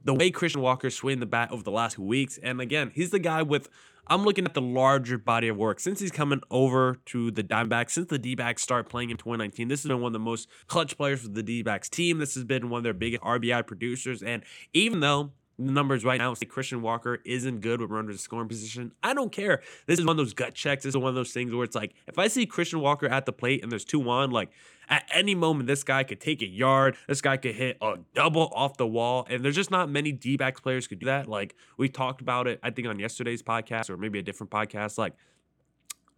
the 0.04 0.14
way 0.14 0.30
Christian 0.30 0.60
Walker 0.60 0.88
swinging 0.88 1.20
the 1.20 1.26
bat 1.26 1.50
over 1.50 1.62
the 1.62 1.70
last 1.70 1.96
two 1.96 2.02
weeks, 2.02 2.38
and 2.38 2.60
again, 2.60 2.92
he's 2.94 3.10
the 3.10 3.18
guy 3.18 3.42
with. 3.42 3.68
I'm 4.08 4.22
looking 4.24 4.44
at 4.44 4.54
the 4.54 4.60
larger 4.60 5.18
body 5.18 5.48
of 5.48 5.56
work 5.56 5.80
since 5.80 5.98
he's 5.98 6.12
coming 6.12 6.40
over 6.50 6.98
to 7.06 7.30
the 7.32 7.42
Diamondbacks. 7.42 7.90
Since 7.90 8.08
the 8.08 8.18
D-backs 8.18 8.62
started 8.62 8.88
playing 8.88 9.10
in 9.10 9.16
2019, 9.16 9.66
this 9.68 9.82
has 9.82 9.88
been 9.88 10.00
one 10.00 10.10
of 10.10 10.12
the 10.12 10.18
most 10.20 10.48
clutch 10.68 10.96
players 10.96 11.22
for 11.22 11.28
the 11.28 11.42
D-backs 11.42 11.88
team. 11.88 12.18
This 12.18 12.34
has 12.34 12.44
been 12.44 12.70
one 12.70 12.78
of 12.78 12.84
their 12.84 12.94
biggest 12.94 13.22
RBI 13.22 13.66
producers, 13.66 14.22
and 14.22 14.44
even 14.72 15.00
though 15.00 15.32
numbers 15.58 16.04
right 16.04 16.18
now 16.18 16.34
say 16.34 16.46
Christian 16.46 16.82
Walker 16.82 17.18
isn't 17.24 17.60
good 17.60 17.80
with 17.80 17.90
runners 17.90 18.16
in 18.16 18.18
scoring 18.18 18.48
position. 18.48 18.92
I 19.02 19.14
don't 19.14 19.32
care. 19.32 19.62
This 19.86 19.98
is 19.98 20.04
one 20.04 20.12
of 20.12 20.18
those 20.18 20.34
gut 20.34 20.54
checks. 20.54 20.84
This 20.84 20.90
is 20.90 20.96
one 20.96 21.08
of 21.08 21.14
those 21.14 21.32
things 21.32 21.54
where 21.54 21.64
it's 21.64 21.74
like, 21.74 21.94
if 22.06 22.18
I 22.18 22.28
see 22.28 22.46
Christian 22.46 22.80
Walker 22.80 23.06
at 23.06 23.26
the 23.26 23.32
plate 23.32 23.62
and 23.62 23.72
there's 23.72 23.84
two 23.84 24.08
on, 24.08 24.30
like 24.30 24.50
at 24.88 25.08
any 25.12 25.34
moment, 25.34 25.66
this 25.66 25.82
guy 25.82 26.04
could 26.04 26.20
take 26.20 26.42
a 26.42 26.46
yard. 26.46 26.96
This 27.08 27.20
guy 27.20 27.36
could 27.36 27.54
hit 27.54 27.78
a 27.80 27.96
double 28.14 28.52
off 28.54 28.76
the 28.76 28.86
wall. 28.86 29.26
And 29.28 29.44
there's 29.44 29.56
just 29.56 29.70
not 29.70 29.88
many 29.90 30.12
D 30.12 30.36
backs 30.36 30.60
players 30.60 30.86
could 30.86 30.98
do 30.98 31.06
that. 31.06 31.26
Like 31.26 31.54
we 31.76 31.88
talked 31.88 32.20
about 32.20 32.46
it, 32.46 32.60
I 32.62 32.70
think 32.70 32.86
on 32.86 32.98
yesterday's 32.98 33.42
podcast 33.42 33.90
or 33.90 33.96
maybe 33.96 34.18
a 34.18 34.22
different 34.22 34.50
podcast. 34.50 34.98
Like 34.98 35.14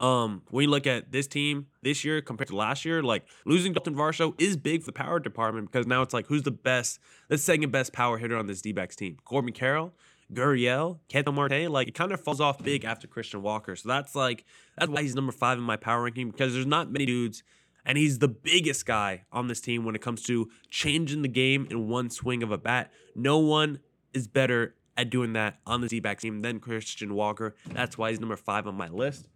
um, 0.00 0.42
when 0.50 0.64
you 0.64 0.70
look 0.70 0.86
at 0.86 1.10
this 1.10 1.26
team 1.26 1.66
this 1.82 2.04
year 2.04 2.20
compared 2.20 2.48
to 2.48 2.56
last 2.56 2.84
year, 2.84 3.02
like 3.02 3.26
losing 3.44 3.72
Dalton 3.72 3.94
Varsho 3.94 4.40
is 4.40 4.56
big 4.56 4.82
for 4.82 4.86
the 4.86 4.92
power 4.92 5.18
department 5.18 5.70
because 5.70 5.86
now 5.86 6.02
it's 6.02 6.14
like 6.14 6.26
who's 6.26 6.42
the 6.42 6.50
best, 6.50 7.00
the 7.28 7.38
second 7.38 7.70
best 7.72 7.92
power 7.92 8.18
hitter 8.18 8.36
on 8.36 8.46
this 8.46 8.62
D 8.62 8.72
backs 8.72 8.96
team? 8.96 9.16
Corbin 9.24 9.52
Carroll, 9.52 9.92
Gurriel, 10.32 10.98
Ketel 11.08 11.32
Marte. 11.32 11.70
Like 11.70 11.88
it 11.88 11.94
kind 11.94 12.12
of 12.12 12.20
falls 12.20 12.40
off 12.40 12.62
big 12.62 12.84
after 12.84 13.06
Christian 13.06 13.42
Walker. 13.42 13.74
So 13.74 13.88
that's 13.88 14.14
like 14.14 14.44
that's 14.76 14.90
why 14.90 15.02
he's 15.02 15.14
number 15.14 15.32
five 15.32 15.58
in 15.58 15.64
my 15.64 15.76
power 15.76 16.02
ranking 16.02 16.30
because 16.30 16.54
there's 16.54 16.66
not 16.66 16.92
many 16.92 17.06
dudes 17.06 17.42
and 17.88 17.96
he's 17.96 18.18
the 18.18 18.28
biggest 18.28 18.86
guy 18.86 19.24
on 19.32 19.48
this 19.48 19.60
team 19.60 19.84
when 19.84 19.94
it 19.94 20.02
comes 20.02 20.22
to 20.24 20.48
changing 20.70 21.22
the 21.22 21.28
game 21.28 21.66
in 21.70 21.88
one 21.88 22.10
swing 22.10 22.42
of 22.42 22.52
a 22.52 22.58
bat. 22.58 22.92
No 23.16 23.38
one 23.38 23.80
is 24.12 24.28
better 24.28 24.74
at 24.96 25.10
doing 25.10 25.32
that 25.32 25.58
on 25.66 25.80
the 25.80 25.88
D-back 25.88 26.20
team 26.20 26.42
than 26.42 26.60
Christian 26.60 27.14
Walker. 27.14 27.54
That's 27.66 27.96
why 27.96 28.10
he's 28.10 28.20
number 28.20 28.36
five 28.36 28.66
on 28.66 28.74
my 28.74 28.88
list. 28.88 29.28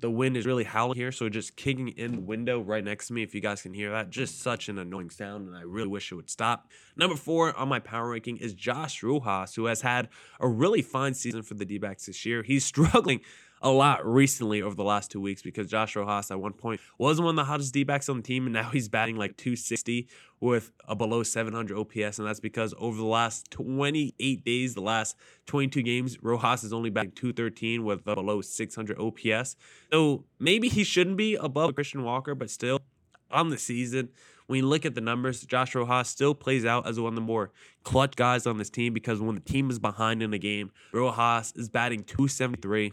The 0.00 0.10
wind 0.10 0.36
is 0.36 0.44
really 0.44 0.64
howling 0.64 0.96
here, 0.96 1.12
so 1.12 1.28
just 1.28 1.56
kicking 1.56 1.88
in 1.88 2.12
the 2.12 2.20
window 2.20 2.60
right 2.60 2.82
next 2.82 3.06
to 3.08 3.12
me, 3.12 3.22
if 3.22 3.34
you 3.34 3.40
guys 3.40 3.62
can 3.62 3.72
hear 3.72 3.90
that, 3.92 4.10
just 4.10 4.40
such 4.40 4.68
an 4.68 4.78
annoying 4.78 5.10
sound, 5.10 5.46
and 5.46 5.56
I 5.56 5.62
really 5.62 5.88
wish 5.88 6.10
it 6.10 6.16
would 6.16 6.28
stop. 6.28 6.68
Number 6.96 7.16
four 7.16 7.56
on 7.56 7.68
my 7.68 7.78
power 7.78 8.10
ranking 8.10 8.36
is 8.38 8.54
Josh 8.54 9.02
Rojas, 9.02 9.54
who 9.54 9.66
has 9.66 9.82
had 9.82 10.08
a 10.40 10.48
really 10.48 10.82
fine 10.82 11.14
season 11.14 11.42
for 11.42 11.54
the 11.54 11.64
D 11.64 11.78
backs 11.78 12.06
this 12.06 12.26
year. 12.26 12.42
He's 12.42 12.64
struggling 12.74 13.20
a 13.64 13.70
lot 13.70 14.06
recently 14.06 14.60
over 14.60 14.74
the 14.74 14.84
last 14.84 15.10
two 15.10 15.20
weeks 15.22 15.40
because 15.40 15.68
Josh 15.68 15.96
Rojas 15.96 16.30
at 16.30 16.38
one 16.38 16.52
point 16.52 16.82
was 16.98 17.18
one 17.18 17.30
of 17.30 17.36
the 17.36 17.44
hottest 17.44 17.72
D 17.72 17.82
backs 17.82 18.10
on 18.10 18.18
the 18.18 18.22
team, 18.22 18.44
and 18.44 18.52
now 18.52 18.68
he's 18.68 18.90
batting 18.90 19.16
like 19.16 19.38
260 19.38 20.06
with 20.38 20.70
a 20.86 20.94
below 20.94 21.22
700 21.22 21.76
OPS, 21.76 22.18
and 22.18 22.28
that's 22.28 22.40
because 22.40 22.74
over 22.76 22.98
the 22.98 23.06
last 23.06 23.50
28 23.50 24.44
days, 24.44 24.74
the 24.74 24.82
last 24.82 25.16
22 25.46 25.82
games, 25.82 26.22
Rojas 26.22 26.62
is 26.62 26.74
only 26.74 26.90
batting 26.90 27.12
213 27.12 27.84
with 27.84 28.06
a 28.06 28.14
below 28.14 28.42
600 28.42 28.98
OPS. 29.00 29.56
So 29.90 30.24
maybe 30.38 30.68
he 30.68 30.84
shouldn't 30.84 31.16
be 31.16 31.34
above 31.36 31.74
Christian 31.74 32.04
Walker, 32.04 32.34
but 32.34 32.50
still 32.50 32.80
on 33.30 33.48
the 33.48 33.58
season. 33.58 34.10
When 34.46 34.58
you 34.58 34.66
look 34.66 34.84
at 34.84 34.94
the 34.94 35.00
numbers, 35.00 35.40
Josh 35.40 35.74
Rojas 35.74 36.08
still 36.08 36.34
plays 36.34 36.66
out 36.66 36.86
as 36.86 37.00
one 37.00 37.12
of 37.12 37.14
the 37.14 37.22
more 37.22 37.50
clutch 37.82 38.14
guys 38.14 38.46
on 38.46 38.58
this 38.58 38.68
team 38.68 38.92
because 38.92 39.22
when 39.22 39.36
the 39.36 39.40
team 39.40 39.70
is 39.70 39.78
behind 39.78 40.22
in 40.22 40.32
the 40.32 40.38
game, 40.38 40.70
Rojas 40.92 41.54
is 41.56 41.70
batting 41.70 42.04
273 42.04 42.92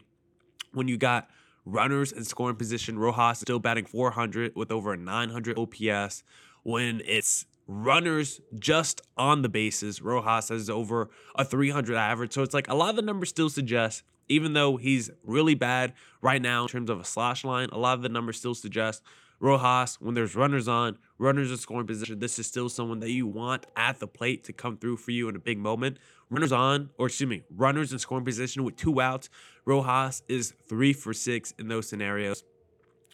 when 0.73 0.87
you 0.87 0.97
got 0.97 1.29
runners 1.65 2.11
in 2.11 2.23
scoring 2.23 2.55
position, 2.55 2.97
Rojas 2.97 3.39
still 3.39 3.59
batting 3.59 3.85
400 3.85 4.55
with 4.55 4.71
over 4.71 4.93
a 4.93 4.97
900 4.97 5.57
OPS. 5.57 6.23
When 6.63 7.01
it's 7.05 7.45
runners 7.67 8.41
just 8.57 9.01
on 9.17 9.41
the 9.41 9.49
bases, 9.49 10.01
Rojas 10.01 10.49
has 10.49 10.69
over 10.69 11.09
a 11.35 11.45
300 11.45 11.95
average. 11.95 12.33
So 12.33 12.43
it's 12.43 12.53
like 12.53 12.67
a 12.67 12.75
lot 12.75 12.89
of 12.89 12.95
the 12.95 13.01
numbers 13.01 13.29
still 13.29 13.49
suggest, 13.49 14.03
even 14.27 14.53
though 14.53 14.77
he's 14.77 15.09
really 15.23 15.55
bad 15.55 15.93
right 16.21 16.41
now 16.41 16.63
in 16.63 16.69
terms 16.69 16.89
of 16.89 16.99
a 16.99 17.05
slash 17.05 17.43
line, 17.43 17.69
a 17.71 17.77
lot 17.77 17.93
of 17.93 18.01
the 18.01 18.09
numbers 18.09 18.37
still 18.37 18.55
suggest 18.55 19.01
Rojas, 19.41 19.99
when 19.99 20.13
there's 20.13 20.35
runners 20.35 20.67
on, 20.67 20.99
runners 21.17 21.49
in 21.49 21.57
scoring 21.57 21.87
position, 21.87 22.19
this 22.19 22.37
is 22.37 22.45
still 22.45 22.69
someone 22.69 22.99
that 22.99 23.09
you 23.09 23.25
want 23.25 23.65
at 23.75 23.99
the 23.99 24.07
plate 24.07 24.43
to 24.43 24.53
come 24.53 24.77
through 24.77 24.97
for 24.97 25.09
you 25.09 25.27
in 25.29 25.35
a 25.35 25.39
big 25.39 25.57
moment. 25.57 25.97
Runners 26.29 26.51
on, 26.51 26.91
or 26.99 27.07
excuse 27.07 27.27
me, 27.27 27.43
runners 27.49 27.91
in 27.91 27.97
scoring 27.97 28.23
position 28.23 28.63
with 28.63 28.75
two 28.75 29.01
outs. 29.01 29.29
Rojas 29.65 30.23
is 30.27 30.53
three 30.67 30.93
for 30.93 31.13
six 31.13 31.53
in 31.59 31.67
those 31.67 31.87
scenarios 31.87 32.43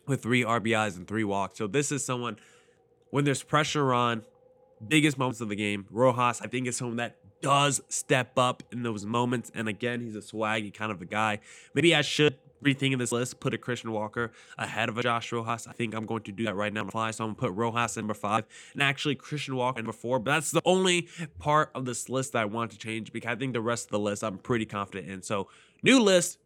with 0.08 0.24
three 0.24 0.44
RBIs 0.44 0.96
and 0.96 1.08
three 1.08 1.24
walks. 1.24 1.58
So 1.58 1.68
this 1.68 1.92
is 1.92 2.06
someone 2.06 2.38
when 3.10 3.26
there's 3.26 3.44
pressure 3.44 3.94
on, 3.94 4.24
biggest 4.88 5.18
moments 5.18 5.42
of 5.42 5.50
the 5.50 5.56
game. 5.56 5.86
Rojas, 5.90 6.42
I 6.42 6.48
think, 6.48 6.68
is 6.68 6.78
someone 6.78 6.98
that 6.98 7.18
does 7.42 7.82
step 7.90 8.38
up 8.38 8.64
in 8.72 8.84
those 8.84 9.06
moments. 9.06 9.52
And 9.54 9.68
again, 9.68 10.02
he's 10.02 10.16
a 10.16 10.20
swaggy 10.20 10.74
kind 10.74 10.92
of 10.92 11.02
a 11.02 11.06
guy. 11.06 11.40
Maybe 11.74 11.94
I 11.94 12.02
should 12.02 12.36
rethinking 12.64 12.98
this 12.98 13.12
list, 13.12 13.40
put 13.40 13.54
a 13.54 13.58
Christian 13.58 13.92
Walker 13.92 14.32
ahead 14.58 14.90
of 14.90 14.98
a 14.98 15.04
Josh 15.04 15.32
Rojas. 15.32 15.68
I 15.68 15.74
think 15.74 15.94
I'm 15.94 16.06
going 16.06 16.24
to 16.24 16.32
do 16.32 16.46
that 16.46 16.56
right 16.56 16.74
now 16.74 16.86
fly. 16.86 17.12
So 17.12 17.24
I'm 17.24 17.32
gonna 17.32 17.40
put 17.40 17.52
Rojas 17.52 17.98
number 17.98 18.14
five 18.14 18.46
and 18.74 18.82
actually 18.82 19.16
Christian 19.16 19.56
Walker 19.56 19.80
number 19.80 19.94
four. 19.94 20.20
But 20.20 20.32
that's 20.32 20.52
the 20.52 20.62
only 20.66 21.08
part 21.40 21.72
of 21.76 21.86
this 21.86 22.10
list 22.10 22.34
that 22.34 22.42
I 22.42 22.46
want 22.46 22.72
to 22.72 22.78
change 22.78 23.12
because 23.12 23.32
I 23.32 23.36
think 23.36 23.54
the 23.54 23.62
rest 23.62 23.88
of 23.88 23.92
the 23.92 24.00
list 24.00 24.24
I'm 24.24 24.38
pretty 24.38 24.66
confident 24.66 25.10
in. 25.10 25.22
So 25.22 25.50
new 25.88 26.02
list. 26.02 26.38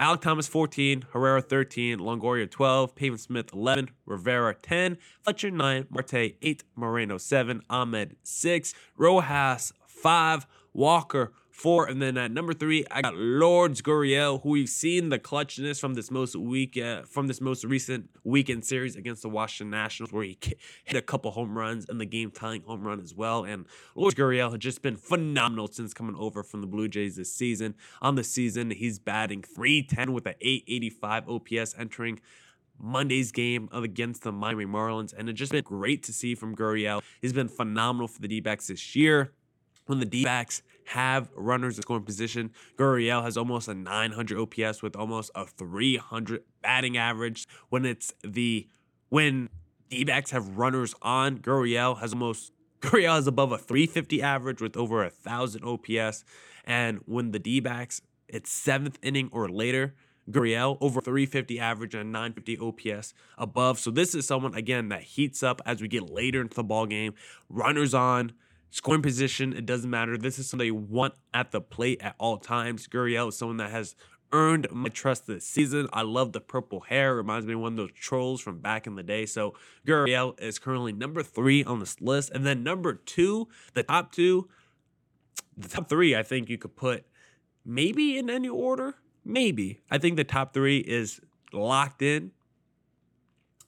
Alek 0.00 0.22
Thomas 0.22 0.48
14, 0.48 1.06
Herrera 1.12 1.42
13, 1.42 1.98
Longoria 1.98 2.50
12, 2.50 2.94
Pavin 2.94 3.18
Smith 3.18 3.52
11, 3.52 3.90
Rivera 4.06 4.54
10, 4.62 4.96
Fletcher 5.22 5.50
9, 5.50 5.86
Marte 5.90 6.36
8, 6.40 6.64
Moreno 6.74 7.18
7, 7.18 7.60
Ahmed 7.68 8.16
6, 8.22 8.74
Rojas 8.96 9.72
5, 9.86 10.46
Walker 10.72 11.32
four. 11.58 11.86
And 11.86 12.00
then 12.00 12.16
at 12.16 12.30
number 12.30 12.54
three, 12.54 12.84
I 12.90 13.02
got 13.02 13.16
Lourdes 13.16 13.82
Gurriel, 13.82 14.42
who 14.42 14.50
we've 14.50 14.68
seen 14.68 15.08
the 15.08 15.18
clutchness 15.18 15.80
from 15.80 15.94
this 15.94 16.10
most 16.10 16.36
week 16.36 16.78
uh, 16.78 17.02
from 17.02 17.26
this 17.26 17.40
most 17.40 17.64
recent 17.64 18.10
weekend 18.22 18.64
series 18.64 18.94
against 18.94 19.22
the 19.22 19.28
Washington 19.28 19.70
Nationals, 19.70 20.12
where 20.12 20.24
he 20.24 20.38
hit 20.84 20.96
a 20.96 21.02
couple 21.02 21.32
home 21.32 21.58
runs 21.58 21.86
and 21.88 22.00
the 22.00 22.06
game 22.06 22.30
tying 22.30 22.62
home 22.62 22.82
run 22.82 23.00
as 23.00 23.14
well. 23.14 23.44
And 23.44 23.66
Lourdes 23.96 24.14
Gurriel 24.14 24.50
has 24.52 24.60
just 24.60 24.82
been 24.82 24.96
phenomenal 24.96 25.66
since 25.66 25.92
coming 25.92 26.14
over 26.16 26.42
from 26.42 26.60
the 26.60 26.66
Blue 26.68 26.88
Jays 26.88 27.16
this 27.16 27.34
season. 27.34 27.74
On 28.00 28.14
the 28.14 28.24
season, 28.24 28.70
he's 28.70 28.98
batting 29.00 29.42
310 29.42 30.12
with 30.12 30.26
an 30.26 30.34
885 30.40 31.28
OPS 31.28 31.74
entering. 31.76 32.20
Monday's 32.80 33.32
game 33.32 33.68
against 33.72 34.22
the 34.22 34.30
Miami 34.30 34.64
Marlins, 34.64 35.12
and 35.12 35.28
it's 35.28 35.36
just 35.36 35.50
been 35.50 35.64
great 35.64 36.04
to 36.04 36.12
see 36.12 36.36
from 36.36 36.54
Gurriel. 36.54 37.02
He's 37.20 37.32
been 37.32 37.48
phenomenal 37.48 38.06
for 38.06 38.20
the 38.20 38.28
D 38.28 38.38
backs 38.38 38.68
this 38.68 38.94
year 38.94 39.32
when 39.88 40.00
the 40.00 40.06
D 40.06 40.24
backs 40.24 40.62
have 40.86 41.28
runners 41.34 41.76
in 41.76 41.82
scoring 41.82 42.04
position. 42.04 42.50
Gurriel 42.76 43.22
has 43.22 43.36
almost 43.36 43.68
a 43.68 43.74
900 43.74 44.38
OPS 44.38 44.82
with 44.82 44.96
almost 44.96 45.30
a 45.34 45.46
300 45.46 46.42
batting 46.62 46.96
average. 46.96 47.46
When 47.68 47.84
it's 47.84 48.12
the 48.22 48.68
when 49.08 49.48
D 49.90 50.04
backs 50.04 50.30
have 50.30 50.58
runners 50.58 50.94
on. 51.02 51.38
Gurriel 51.38 52.00
has 52.00 52.12
almost 52.12 52.52
Gurriel 52.80 53.14
has 53.14 53.26
above 53.26 53.52
a 53.52 53.58
350 53.58 54.22
average 54.22 54.60
with 54.60 54.76
over 54.76 55.04
a 55.04 55.10
thousand 55.10 55.64
OPS. 55.64 56.24
And 56.64 57.00
when 57.06 57.32
the 57.32 57.38
D 57.38 57.60
backs, 57.60 58.02
it's 58.28 58.52
seventh 58.52 58.98
inning 59.02 59.30
or 59.32 59.48
later, 59.48 59.94
Gurriel 60.30 60.76
over 60.80 61.00
350 61.00 61.58
average 61.58 61.94
and 61.94 62.12
950 62.12 62.58
OPS 62.58 63.14
above. 63.38 63.78
So 63.78 63.90
this 63.90 64.14
is 64.14 64.26
someone 64.26 64.54
again 64.54 64.90
that 64.90 65.02
heats 65.02 65.42
up 65.42 65.62
as 65.64 65.80
we 65.80 65.88
get 65.88 66.10
later 66.10 66.40
into 66.40 66.54
the 66.54 66.64
ball 66.64 66.86
game. 66.86 67.14
Runners 67.48 67.94
on, 67.94 68.32
scoring 68.70 69.02
position, 69.02 69.52
it 69.52 69.66
doesn't 69.66 69.90
matter. 69.90 70.16
This 70.16 70.38
is 70.38 70.48
something 70.48 70.66
you 70.66 70.74
want 70.74 71.14
at 71.32 71.50
the 71.50 71.60
plate 71.60 72.00
at 72.02 72.14
all 72.18 72.36
times. 72.36 72.86
Gurriel 72.86 73.28
is 73.28 73.36
someone 73.36 73.56
that 73.58 73.70
has 73.70 73.94
earned 74.32 74.66
my 74.70 74.88
trust 74.88 75.26
this 75.26 75.46
season. 75.46 75.88
I 75.92 76.02
love 76.02 76.32
the 76.32 76.40
purple 76.40 76.80
hair. 76.80 77.14
Reminds 77.14 77.46
me 77.46 77.54
of 77.54 77.60
one 77.60 77.72
of 77.72 77.76
those 77.76 77.92
trolls 77.92 78.40
from 78.40 78.60
back 78.60 78.86
in 78.86 78.94
the 78.94 79.02
day. 79.02 79.26
So 79.26 79.54
Gurriel 79.86 80.38
is 80.40 80.58
currently 80.58 80.92
number 80.92 81.22
three 81.22 81.64
on 81.64 81.80
this 81.80 82.00
list. 82.00 82.30
And 82.30 82.46
then 82.46 82.62
number 82.62 82.94
two, 82.94 83.48
the 83.74 83.82
top 83.82 84.12
two, 84.12 84.48
the 85.56 85.68
top 85.68 85.88
three, 85.88 86.14
I 86.14 86.22
think 86.22 86.48
you 86.48 86.58
could 86.58 86.76
put 86.76 87.06
maybe 87.64 88.18
in 88.18 88.28
any 88.30 88.48
order. 88.48 88.96
Maybe. 89.24 89.80
I 89.90 89.98
think 89.98 90.16
the 90.16 90.24
top 90.24 90.54
three 90.54 90.78
is 90.78 91.20
locked 91.52 92.02
in. 92.02 92.32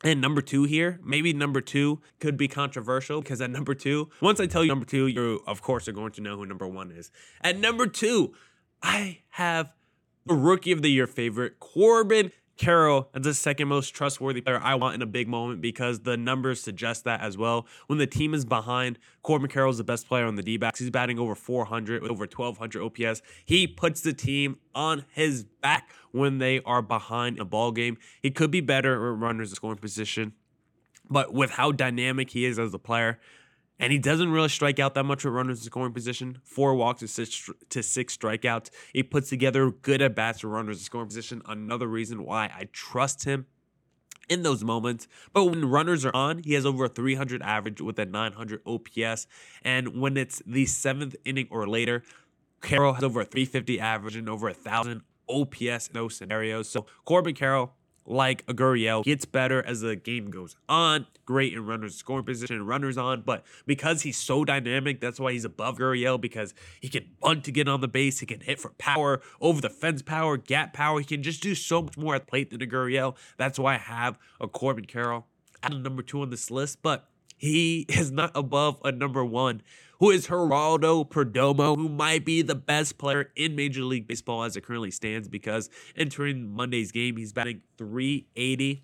And 0.02 0.20
number 0.20 0.40
two 0.40 0.64
here, 0.64 0.98
maybe 1.04 1.32
number 1.32 1.60
two 1.60 2.00
could 2.20 2.36
be 2.36 2.48
controversial 2.48 3.20
because 3.20 3.40
at 3.40 3.50
number 3.50 3.74
two, 3.74 4.08
once 4.20 4.40
I 4.40 4.46
tell 4.46 4.62
you 4.62 4.68
number 4.68 4.86
two, 4.86 5.06
you 5.06 5.42
of 5.46 5.60
course 5.60 5.88
are 5.88 5.92
going 5.92 6.12
to 6.12 6.22
know 6.22 6.36
who 6.36 6.46
number 6.46 6.66
one 6.66 6.90
is. 6.90 7.10
At 7.42 7.58
number 7.58 7.86
two, 7.86 8.32
I 8.82 9.20
have 9.30 9.72
the 10.24 10.34
rookie 10.34 10.72
of 10.72 10.80
the 10.80 10.90
year 10.90 11.06
favorite, 11.06 11.60
Corbin 11.60 12.32
Carroll 12.60 13.08
as 13.14 13.22
the 13.22 13.32
second 13.32 13.68
most 13.68 13.94
trustworthy 13.94 14.42
player 14.42 14.60
I 14.62 14.74
want 14.74 14.94
in 14.94 15.00
a 15.00 15.06
big 15.06 15.28
moment 15.28 15.62
because 15.62 16.00
the 16.00 16.18
numbers 16.18 16.60
suggest 16.60 17.04
that 17.04 17.22
as 17.22 17.38
well. 17.38 17.66
When 17.86 17.98
the 17.98 18.06
team 18.06 18.34
is 18.34 18.44
behind, 18.44 18.98
Corbin 19.22 19.50
is 19.50 19.78
the 19.78 19.84
best 19.84 20.06
player 20.06 20.26
on 20.26 20.34
the 20.34 20.42
D 20.42 20.58
backs. 20.58 20.78
He's 20.78 20.90
batting 20.90 21.18
over 21.18 21.34
400, 21.34 22.02
with 22.02 22.10
over 22.10 22.26
1200 22.26 22.82
OPS. 22.82 23.22
He 23.46 23.66
puts 23.66 24.02
the 24.02 24.12
team 24.12 24.58
on 24.74 25.06
his 25.10 25.44
back 25.62 25.88
when 26.12 26.36
they 26.36 26.60
are 26.66 26.82
behind 26.82 27.38
a 27.38 27.46
ball 27.46 27.72
game. 27.72 27.96
He 28.20 28.30
could 28.30 28.50
be 28.50 28.60
better 28.60 28.92
at 28.92 29.18
runners 29.18 29.48
in 29.48 29.54
scoring 29.54 29.78
position, 29.78 30.34
but 31.08 31.32
with 31.32 31.52
how 31.52 31.72
dynamic 31.72 32.28
he 32.28 32.44
is 32.44 32.58
as 32.58 32.74
a 32.74 32.78
player, 32.78 33.18
and 33.80 33.92
he 33.92 33.98
doesn't 33.98 34.30
really 34.30 34.50
strike 34.50 34.78
out 34.78 34.94
that 34.94 35.04
much 35.04 35.24
with 35.24 35.32
runners 35.32 35.60
in 35.60 35.64
scoring 35.64 35.92
position. 35.92 36.38
Four 36.44 36.74
walks 36.74 37.00
to 37.00 37.08
six, 37.08 37.50
to 37.70 37.82
six 37.82 38.16
strikeouts. 38.16 38.70
He 38.92 39.02
puts 39.02 39.30
together 39.30 39.70
good 39.70 40.02
at 40.02 40.14
bats 40.14 40.40
for 40.40 40.48
runners 40.48 40.78
in 40.78 40.84
scoring 40.84 41.08
position. 41.08 41.42
Another 41.46 41.88
reason 41.88 42.24
why 42.24 42.44
I 42.54 42.68
trust 42.72 43.24
him 43.24 43.46
in 44.28 44.42
those 44.42 44.62
moments. 44.62 45.08
But 45.32 45.46
when 45.46 45.64
runners 45.64 46.04
are 46.04 46.14
on, 46.14 46.42
he 46.44 46.52
has 46.52 46.66
over 46.66 46.84
a 46.84 46.88
300 46.88 47.42
average 47.42 47.80
with 47.80 47.98
a 47.98 48.04
900 48.04 48.60
OPS. 48.66 49.26
And 49.62 50.00
when 50.00 50.16
it's 50.16 50.42
the 50.46 50.66
seventh 50.66 51.16
inning 51.24 51.48
or 51.50 51.66
later, 51.66 52.02
Carroll 52.60 52.92
has 52.92 53.02
over 53.02 53.22
a 53.22 53.24
350 53.24 53.80
average 53.80 54.16
and 54.16 54.28
over 54.28 54.48
a 54.48 54.54
thousand 54.54 55.02
OPS 55.28 55.88
in 55.88 55.94
those 55.94 56.16
scenarios. 56.16 56.68
So 56.68 56.86
Corbin 57.04 57.34
Carroll, 57.34 57.72
like 58.06 58.44
a 58.48 58.54
Gurriel 58.54 59.04
gets 59.04 59.24
better 59.24 59.62
as 59.62 59.80
the 59.80 59.96
game 59.96 60.30
goes 60.30 60.56
on. 60.68 61.06
Great 61.24 61.52
in 61.52 61.64
runners 61.64 61.94
scoring 61.94 62.24
position, 62.24 62.66
runners 62.66 62.98
on, 62.98 63.22
but 63.22 63.44
because 63.66 64.02
he's 64.02 64.16
so 64.16 64.44
dynamic, 64.44 65.00
that's 65.00 65.20
why 65.20 65.32
he's 65.32 65.44
above 65.44 65.78
Gurriel 65.78 66.20
because 66.20 66.54
he 66.80 66.88
can 66.88 67.08
bunt 67.20 67.44
to 67.44 67.52
get 67.52 67.68
on 67.68 67.80
the 67.80 67.88
base, 67.88 68.18
he 68.18 68.26
can 68.26 68.40
hit 68.40 68.58
for 68.58 68.70
power, 68.70 69.20
over 69.40 69.60
the 69.60 69.70
fence 69.70 70.02
power, 70.02 70.36
gap 70.36 70.72
power. 70.72 70.98
He 70.98 71.04
can 71.04 71.22
just 71.22 71.42
do 71.42 71.54
so 71.54 71.82
much 71.82 71.96
more 71.96 72.14
at 72.16 72.26
plate 72.26 72.50
than 72.50 72.62
a 72.62 72.66
Gurriel. 72.66 73.16
That's 73.36 73.58
why 73.58 73.74
I 73.74 73.78
have 73.78 74.18
a 74.40 74.48
Corbin 74.48 74.86
Carroll 74.86 75.26
at 75.62 75.72
number 75.72 76.02
two 76.02 76.22
on 76.22 76.30
this 76.30 76.50
list, 76.50 76.82
but 76.82 77.08
he 77.40 77.86
is 77.88 78.10
not 78.10 78.32
above 78.34 78.78
a 78.84 78.92
number 78.92 79.24
one 79.24 79.62
who 79.98 80.10
is 80.10 80.26
Geraldo 80.26 81.08
Perdomo, 81.08 81.74
who 81.74 81.88
might 81.88 82.24
be 82.24 82.42
the 82.42 82.54
best 82.54 82.98
player 82.98 83.30
in 83.34 83.56
Major 83.56 83.82
League 83.82 84.06
Baseball 84.06 84.44
as 84.44 84.56
it 84.56 84.64
currently 84.64 84.90
stands 84.90 85.26
because 85.26 85.70
entering 85.96 86.50
Monday's 86.50 86.92
game, 86.92 87.16
he's 87.16 87.32
batting 87.32 87.62
380 87.78 88.82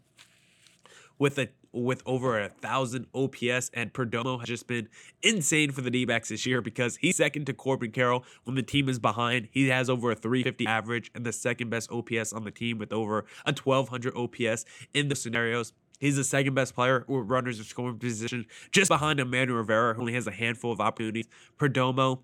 with 1.18 1.38
a 1.38 1.48
with 1.72 2.02
over 2.06 2.40
a 2.40 2.48
thousand 2.48 3.06
OPS, 3.14 3.70
and 3.74 3.92
Perdomo 3.92 4.38
has 4.38 4.48
just 4.48 4.66
been 4.66 4.88
insane 5.22 5.70
for 5.72 5.82
the 5.82 5.90
D-backs 5.90 6.30
this 6.30 6.46
year 6.46 6.62
because 6.62 6.96
he's 6.96 7.16
second 7.16 7.44
to 7.46 7.52
Corbin 7.52 7.90
Carroll 7.90 8.24
when 8.44 8.56
the 8.56 8.62
team 8.62 8.88
is 8.88 8.98
behind. 8.98 9.48
He 9.50 9.68
has 9.68 9.90
over 9.90 10.10
a 10.10 10.14
350 10.14 10.66
average 10.66 11.10
and 11.14 11.26
the 11.26 11.32
second 11.32 11.68
best 11.68 11.90
OPS 11.92 12.32
on 12.32 12.44
the 12.44 12.50
team 12.50 12.78
with 12.78 12.94
over 12.94 13.26
a 13.44 13.52
1200 13.52 14.16
OPS 14.16 14.64
in 14.94 15.08
the 15.08 15.14
scenarios. 15.14 15.74
He's 15.98 16.16
the 16.16 16.24
second 16.24 16.54
best 16.54 16.74
player 16.74 17.04
with 17.08 17.28
runners 17.28 17.58
in 17.58 17.64
scoring 17.64 17.98
position, 17.98 18.46
just 18.70 18.88
behind 18.88 19.20
Emmanuel 19.20 19.58
Rivera, 19.58 19.94
who 19.94 20.02
only 20.02 20.14
has 20.14 20.26
a 20.26 20.32
handful 20.32 20.72
of 20.72 20.80
opportunities. 20.80 21.26
Perdomo 21.58 22.20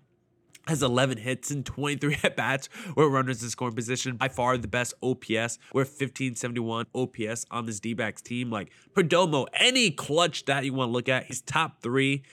has 0.67 0.81
11 0.81 1.17
hits 1.17 1.51
and 1.51 1.65
23 1.65 2.17
at 2.23 2.35
bats 2.35 2.69
with 2.95 3.07
runners 3.07 3.43
in 3.43 3.49
scoring 3.49 3.75
position. 3.75 4.15
By 4.15 4.29
far 4.29 4.57
the 4.57 4.67
best 4.67 4.93
OPS. 5.01 5.59
We're 5.73 5.81
1571 5.81 6.87
OPS 6.95 7.45
on 7.51 7.65
this 7.65 7.79
D 7.79 7.93
backs 7.93 8.21
team. 8.21 8.49
Like 8.49 8.71
Perdomo, 8.93 9.47
any 9.53 9.91
clutch 9.91 10.45
that 10.45 10.65
you 10.65 10.73
want 10.73 10.89
to 10.89 10.93
look 10.93 11.09
at, 11.09 11.25
he's 11.25 11.41
top 11.41 11.81
three 11.81 12.23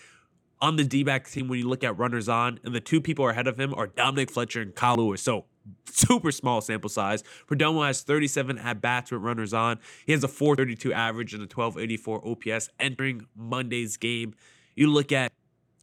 on 0.60 0.76
the 0.76 0.84
D 0.84 1.02
backs 1.02 1.32
team 1.32 1.48
when 1.48 1.58
you 1.58 1.68
look 1.68 1.82
at 1.82 1.98
runners 1.98 2.28
on. 2.28 2.60
And 2.64 2.74
the 2.74 2.80
two 2.80 3.00
people 3.00 3.28
ahead 3.28 3.46
of 3.46 3.58
him 3.58 3.74
are 3.74 3.86
Dominic 3.86 4.30
Fletcher 4.30 4.60
and 4.60 4.74
Kyle 4.74 4.96
Lewis. 4.96 5.22
So 5.22 5.46
super 5.86 6.32
small 6.32 6.60
sample 6.60 6.90
size. 6.90 7.22
Perdomo 7.48 7.86
has 7.86 8.02
37 8.02 8.58
at 8.58 8.80
bats 8.80 9.10
with 9.10 9.22
runners 9.22 9.52
on. 9.52 9.78
He 10.06 10.12
has 10.12 10.24
a 10.24 10.28
432 10.28 10.92
average 10.92 11.34
and 11.34 11.42
a 11.42 11.44
1284 11.44 12.28
OPS 12.28 12.68
entering 12.78 13.26
Monday's 13.36 13.96
game. 13.96 14.34
You 14.74 14.88
look 14.88 15.12
at 15.12 15.32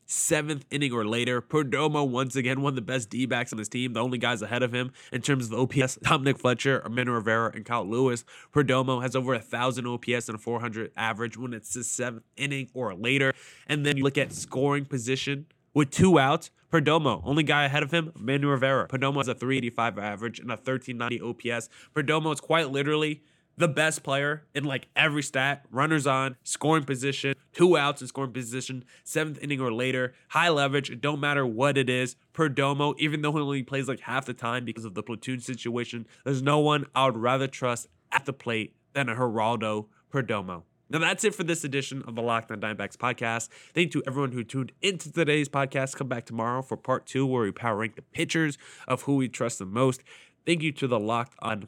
seventh 0.08 0.66
inning 0.72 0.92
or 0.92 1.06
later. 1.06 1.42
Perdomo 1.42 2.08
once 2.08 2.36
again 2.36 2.62
one 2.62 2.72
of 2.72 2.76
the 2.76 2.82
best 2.82 3.10
D 3.10 3.26
backs 3.26 3.52
on 3.52 3.60
his 3.60 3.70
team. 3.70 3.94
The 3.94 4.02
only 4.02 4.18
guys 4.18 4.42
ahead 4.42 4.64
of 4.64 4.74
him 4.74 4.92
in 5.12 5.22
terms 5.22 5.52
of 5.52 5.60
OPS, 5.60 5.98
Dominic 6.02 6.40
Fletcher, 6.40 6.82
Armando 6.84 7.12
Rivera, 7.12 7.52
and 7.54 7.66
Kyle 7.66 7.88
Lewis. 7.88 8.26
Perdomo 8.54 9.02
has 9.02 9.16
over 9.16 9.34
a 9.34 9.40
thousand 9.40 9.86
OPS 9.86 10.30
and 10.30 10.36
a 10.36 10.42
400 10.42 10.92
average 10.98 11.38
when 11.38 11.54
it's 11.54 11.74
the 11.74 11.84
seventh 11.84 12.24
inning 12.38 12.70
or 12.74 12.96
later. 12.96 13.34
And 13.68 13.86
then 13.86 13.98
you 13.98 14.04
look 14.04 14.18
at 14.18 14.32
scoring 14.32 14.86
position 14.86 15.46
with 15.74 15.92
two 15.92 16.20
outs. 16.20 16.52
Perdomo, 16.72 17.22
only 17.24 17.44
guy 17.44 17.64
ahead 17.64 17.82
of 17.82 17.92
him, 17.92 18.12
Manu 18.18 18.50
Rivera. 18.50 18.90
Perdomo 18.90 19.18
has 19.18 19.30
a 19.30 19.34
385 19.34 19.98
average 19.98 20.40
and 20.40 20.50
a 20.50 20.56
1390 20.56 21.22
OPS. 21.22 21.70
Perdomo 21.96 22.34
is 22.34 22.42
quite 22.42 22.70
literally 22.72 23.22
the 23.58 23.68
best 23.68 24.04
player 24.04 24.44
in 24.54 24.64
like 24.64 24.88
every 24.96 25.24
stat 25.24 25.66
runners 25.72 26.06
on, 26.06 26.36
scoring 26.44 26.84
position, 26.84 27.36
two 27.54 27.76
outs 27.76 28.02
in 28.02 28.08
scoring 28.08 28.32
position, 28.32 28.86
seventh 29.04 29.42
inning 29.42 29.60
or 29.60 29.74
later, 29.74 30.14
high 30.30 30.50
leverage. 30.50 30.92
It 30.92 31.02
don't 31.02 31.20
matter 31.20 31.46
what 31.46 31.78
it 31.78 31.90
is. 31.90 32.16
Perdomo, 32.34 32.94
even 33.00 33.22
though 33.22 33.32
he 33.32 33.40
only 33.40 33.64
plays 33.64 33.88
like 33.88 34.02
half 34.02 34.26
the 34.26 34.34
time 34.34 34.64
because 34.64 34.86
of 34.86 34.94
the 34.94 35.04
platoon 35.04 35.40
situation, 35.40 36.06
there's 36.24 36.42
no 36.42 36.60
one 36.60 36.86
I 36.94 37.06
would 37.06 37.18
rather 37.18 37.48
trust 37.48 37.88
at 38.12 38.26
the 38.26 38.34
plate 38.34 38.76
than 38.94 39.10
a 39.10 39.16
Geraldo 39.16 39.88
Perdomo. 40.14 40.64
Now 40.90 41.00
that's 41.00 41.24
it 41.24 41.36
for 41.36 41.44
this 41.44 41.64
edition 41.64 42.04
of 42.08 42.16
the 42.16 42.22
Locked 42.22 42.52
On 42.52 42.62
Diamondbacks 42.62 42.96
podcast. 42.96 43.50
Thank 43.74 43.94
you 43.94 44.02
to 44.02 44.08
everyone 44.08 44.32
who 44.32 44.44
tuned 44.44 44.72
into 44.82 45.12
today's 45.12 45.50
podcast. 45.50 45.96
Come 45.96 46.08
back 46.08 46.26
tomorrow 46.26 46.62
for 46.62 46.78
part 46.78 47.06
two, 47.06 47.26
where 47.26 47.44
we 47.44 47.52
power 47.52 47.76
rank 47.76 47.96
the 47.96 48.02
pitchers 48.02 48.58
of 48.88 49.02
who 49.02 49.16
we 49.18 49.28
trust 49.28 49.60
the 49.60 49.66
most. 49.66 50.02
Thank 50.46 50.62
you 50.62 50.72
to 50.74 50.88
the 50.88 51.00
Locked 51.00 51.36
On. 51.40 51.68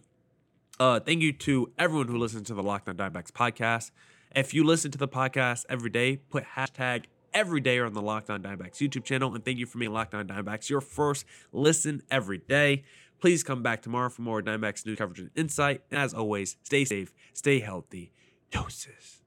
Uh, 0.79 1.01
thank 1.01 1.21
you 1.21 1.33
to 1.33 1.71
everyone 1.77 2.07
who 2.07 2.17
listens 2.17 2.47
to 2.47 2.53
the 2.53 2.63
Locked 2.63 2.87
On 2.87 2.95
Diamondbacks 2.95 3.31
podcast. 3.31 3.91
If 4.33 4.53
you 4.53 4.63
listen 4.63 4.91
to 4.91 4.97
the 4.97 5.07
podcast 5.07 5.65
every 5.67 5.89
day, 5.89 6.17
put 6.17 6.45
hashtag 6.55 7.05
every 7.33 7.59
day 7.59 7.79
on 7.79 7.93
the 7.93 8.01
Locked 8.01 8.29
On 8.29 8.41
Diamondbacks 8.41 8.77
YouTube 8.77 9.03
channel. 9.03 9.35
And 9.35 9.43
thank 9.43 9.57
you 9.57 9.65
for 9.65 9.79
being 9.79 9.91
Locked 9.91 10.13
On 10.13 10.25
Diamondbacks 10.25 10.69
your 10.69 10.81
first 10.81 11.25
listen 11.51 12.03
every 12.09 12.37
day. 12.37 12.83
Please 13.19 13.43
come 13.43 13.61
back 13.61 13.81
tomorrow 13.81 14.07
for 14.07 14.21
more 14.21 14.41
Diamondbacks 14.41 14.85
news 14.85 14.97
coverage 14.97 15.19
and 15.19 15.31
insight. 15.35 15.81
And 15.91 15.99
as 15.99 16.13
always, 16.13 16.55
stay 16.63 16.85
safe, 16.85 17.13
stay 17.33 17.59
healthy. 17.59 18.13
Doses. 18.51 19.18